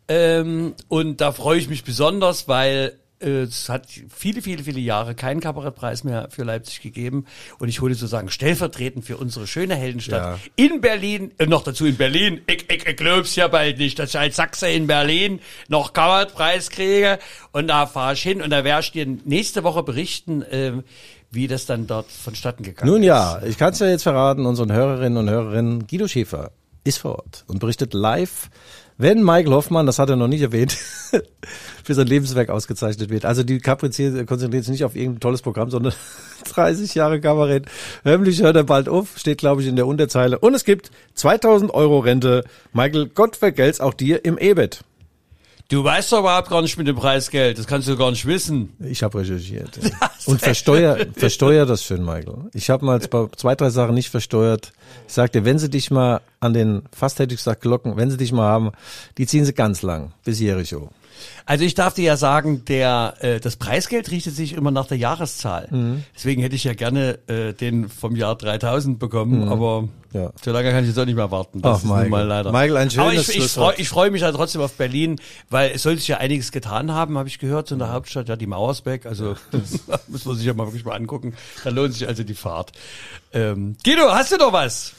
[0.10, 5.14] Ähm, und da freue ich mich besonders, weil äh, es hat viele, viele, viele Jahre
[5.14, 7.26] keinen Kabarettpreis mehr für Leipzig gegeben.
[7.60, 10.40] Und ich hole sozusagen stellvertretend für unsere schöne Heldenstadt Ja.
[10.66, 14.10] in Berlin, äh, noch dazu in Berlin, ich, ich, ich glaub's ja bald nicht, dass
[14.10, 17.20] ich als Sachse in Berlin noch Kabarettpreis kriege.
[17.52, 20.74] Und da fahre ich hin und da werde ich dir nächste Woche berichten, äh,
[21.30, 23.08] wie das dann dort vonstatten gegangen Nun ist.
[23.08, 26.50] ja, ich kann es ja jetzt verraten, unseren Hörerinnen und Hörerinnen, Guido Schäfer
[26.84, 28.50] ist vor Ort und berichtet live,
[29.00, 30.74] wenn Michael Hoffmann, das hat er noch nicht erwähnt,
[31.84, 33.24] für sein Lebenswerk ausgezeichnet wird.
[33.24, 35.94] Also die Kaprizier konzentriert sich nicht auf irgendein tolles Programm, sondern
[36.54, 37.66] 30 Jahre Kabarett.
[38.04, 40.38] Hörmlich hört er bald auf, steht glaube ich in der Unterzeile.
[40.38, 42.44] Und es gibt 2000 Euro Rente.
[42.74, 44.82] Michael, Gott vergelt's auch dir im E-Bett.
[45.70, 47.60] Du weißt doch überhaupt gar nicht mit dem Preisgeld.
[47.60, 48.74] Das kannst du gar nicht wissen.
[48.80, 49.78] Ich habe recherchiert.
[49.78, 50.12] ja.
[50.26, 52.50] Und versteuer, versteuer das schön, Michael.
[52.54, 54.74] Ich habe mal zwei, drei Sachen nicht versteuert.
[55.08, 58.18] Ich sagte, wenn sie dich mal an den, fast hätte ich gesagt Glocken, wenn sie
[58.18, 58.72] dich mal haben,
[59.20, 60.90] die ziehen sie ganz lang, bis Jericho.
[61.46, 64.98] Also ich darf dir ja sagen, der äh, das Preisgeld richtet sich immer nach der
[64.98, 65.68] Jahreszahl.
[65.72, 66.04] Mhm.
[66.16, 69.90] Deswegen hätte ich ja gerne äh, den vom Jahr 3000 bekommen, aber Mhm.
[70.12, 70.32] Ja.
[70.44, 71.62] so lange kann ich jetzt auch nicht mehr warten.
[71.62, 72.10] Das Ach, ist nun Michael.
[72.10, 72.52] mal leider.
[72.52, 75.84] Michael, ein aber schönes ich, ich freue freu mich ja trotzdem auf Berlin, weil es
[75.84, 78.48] soll sich ja einiges getan haben, habe ich gehört, so in der Hauptstadt, ja die
[78.48, 81.36] Mauersbeck, also das muss man sich ja mal wirklich mal angucken.
[81.64, 82.72] Da lohnt sich also die Fahrt.
[83.34, 84.94] Ähm, Guido, hast du noch was?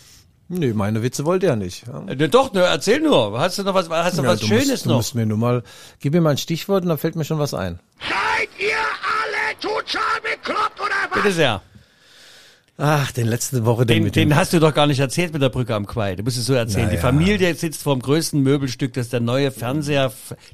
[0.53, 1.87] Nee, meine Witze wollt ihr ja nicht.
[1.87, 2.03] Ja.
[2.13, 3.39] Äh, doch, ne, erzähl nur.
[3.39, 4.97] Hast du noch was, hast du Ja, was du Schönes musst, Du noch?
[4.97, 5.63] musst mir nur mal,
[6.01, 7.79] gib mir mal ein Stichwort und dann fällt mir schon was ein.
[8.01, 11.23] Seid ihr alle total bekloppt oder was?
[11.23, 11.63] Bitte sehr.
[12.83, 15.51] Ach, den letzte Woche, den, Den, den hast du doch gar nicht erzählt mit der
[15.51, 16.17] Brücke am Quai.
[16.17, 16.89] Du musst es so erzählen.
[16.89, 17.01] Die Naja.
[17.03, 20.11] Familie sitzt vor dem größten Möbelstück, das ist der neue Fernseher,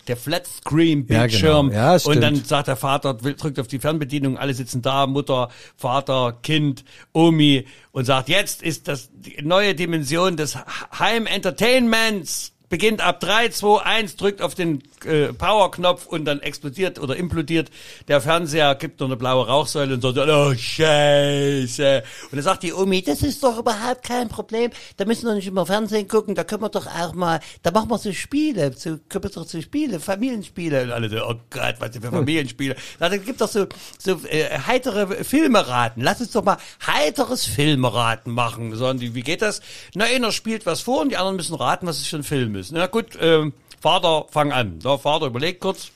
[0.09, 1.71] der Flatscreen-Bildschirm.
[1.71, 1.93] Ja, genau.
[1.93, 2.17] Ja, stimmt.
[2.17, 6.85] und dann sagt der Vater, drückt auf die Fernbedienung, alle sitzen da, Mutter, Vater, Kind,
[7.13, 10.59] Omi und sagt, jetzt ist das die neue Dimension des
[10.99, 12.56] Heim-Entertainments.
[12.69, 17.71] Beginnt ab 3, 2, 1, drückt auf den äh, Power-Knopf und dann explodiert oder implodiert
[18.09, 22.03] der Fernseher, gibt nur eine blaue Rauchsäule und sagt, oh Scheiße.
[22.25, 25.47] Und dann sagt die Omi, das ist doch überhaupt kein Problem, da müssen wir nicht
[25.47, 28.99] immer Fernsehen gucken, da können wir doch auch mal, da machen wir so Spiele, so,
[29.09, 30.83] können wir doch so Spiele, Familienspiele.
[30.83, 32.77] Und alle so, oh Gott, was sind für Familienspiele.
[32.99, 33.67] Da gibt doch so,
[33.99, 36.01] so äh, heitere Filme raten.
[36.01, 38.75] Lass uns doch mal heiteres Filme raten machen.
[38.75, 39.61] Sondern die, wie geht das?
[39.95, 42.56] Na, einer spielt was vor und die anderen müssen raten, was es für ein Film
[42.57, 42.73] ist.
[42.73, 44.81] Na gut, ähm, Vater, fang an.
[44.81, 45.93] So, Vater überlegt kurz.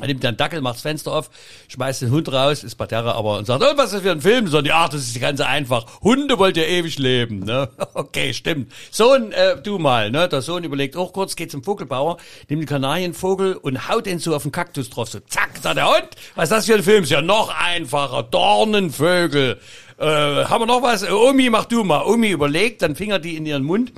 [0.00, 1.28] Er nimmt den Dackel, macht das Fenster auf,
[1.66, 4.20] schmeißt den Hund raus, ist Parterre aber und sagt, oh, was ist das für ein
[4.20, 4.46] Film?
[4.46, 5.86] So, ja, das ist ganz einfach.
[6.02, 7.68] Hunde wollt ihr ewig leben, ne?
[7.94, 8.72] Okay, stimmt.
[8.92, 10.28] Sohn, äh, du mal, ne?
[10.28, 12.18] Der Sohn überlegt auch kurz, geht zum Vogelbauer,
[12.48, 15.08] nimmt den Kanarienvogel und haut den so auf den Kaktus drauf.
[15.08, 17.02] So, zack, sagt der Hund, was ist das für ein Film?
[17.02, 18.22] Ist ja noch einfacher.
[18.22, 19.58] Dornenvögel.
[19.98, 21.02] Äh, haben wir noch was?
[21.02, 22.04] Äh, Omi, mach du mal.
[22.04, 23.92] Omi überlegt, dann Finger die in ihren Mund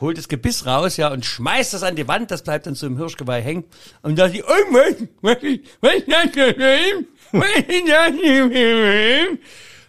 [0.00, 2.86] holt das Gebiss raus, ja, und schmeißt das an die Wand, das bleibt dann so
[2.86, 3.64] im Hirschgeweih hängen.
[4.02, 5.36] Und da die, oh, was, was,
[5.80, 7.44] was ist das?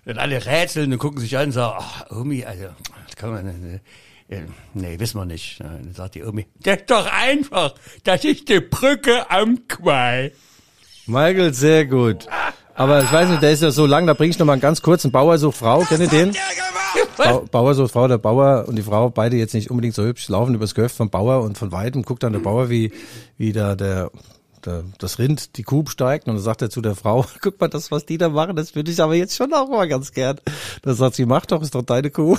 [0.06, 2.66] Und alle rätseln und gucken sich an und sagen, ach, Omi, also,
[3.06, 3.48] das kann man,
[4.30, 4.44] äh, äh,
[4.74, 5.60] nee, wissen wir nicht.
[5.60, 10.32] Dann sagt die Omi, das ist doch einfach, das ist die Brücke am Quai.
[11.06, 12.28] Michael, sehr gut.
[12.80, 14.62] Aber ich weiß nicht, der ist ja so lang, da bringe ich noch mal einen
[14.62, 15.82] ganz kurzen Bauer sucht Frau.
[15.82, 16.34] Kennt ihr den?
[17.18, 20.30] Bau, Bauer sucht Frau, der Bauer und die Frau, beide jetzt nicht unbedingt so hübsch,
[20.30, 22.94] laufen übers Gehöft vom Bauer und von weitem guckt dann der Bauer, wie,
[23.38, 24.12] wie da der,
[24.66, 27.68] der, das Rind, die Kuh steigt und dann sagt er zu der Frau, guck mal,
[27.68, 30.40] das, was die da machen, das würde ich aber jetzt schon auch mal ganz gern.
[30.84, 32.38] Dann sagt sie, mach doch, ist doch deine Kuh.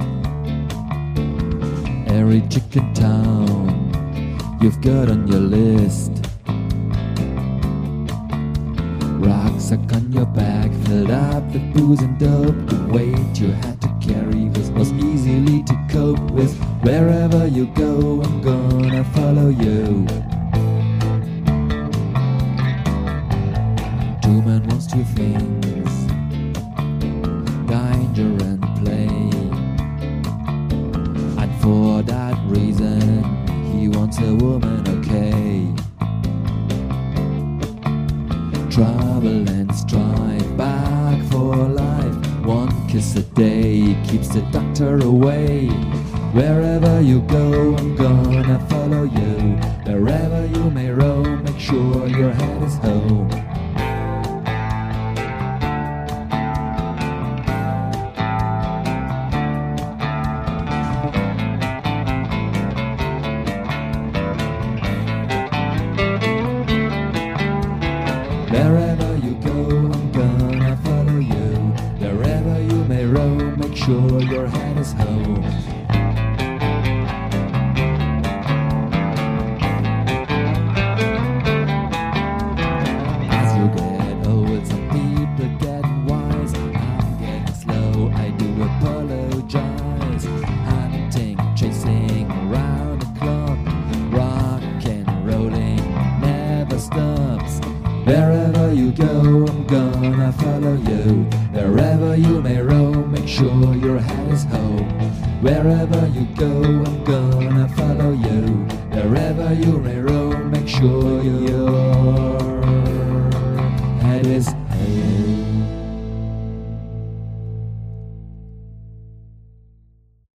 [2.14, 6.11] Every chicken town you've got on your list.
[9.20, 12.55] Rucksack on your back, filled up with booze and dope.
[12.68, 16.55] The weight you had to carry was, was easily to cope with.
[16.84, 20.05] Wherever you go, I'm gonna follow you.
[24.22, 25.64] Two men wants two things
[27.68, 29.32] danger and play.
[31.64, 33.24] For that reason,
[33.72, 35.74] he wants a woman, okay.
[38.70, 42.45] Trouble and strife, back for life.
[42.45, 45.70] One kiss a day keeps the doctor away.
[46.34, 49.55] Wherever you go, I'm gonna follow you.
[49.89, 53.30] Wherever you may roam, make sure your head is home.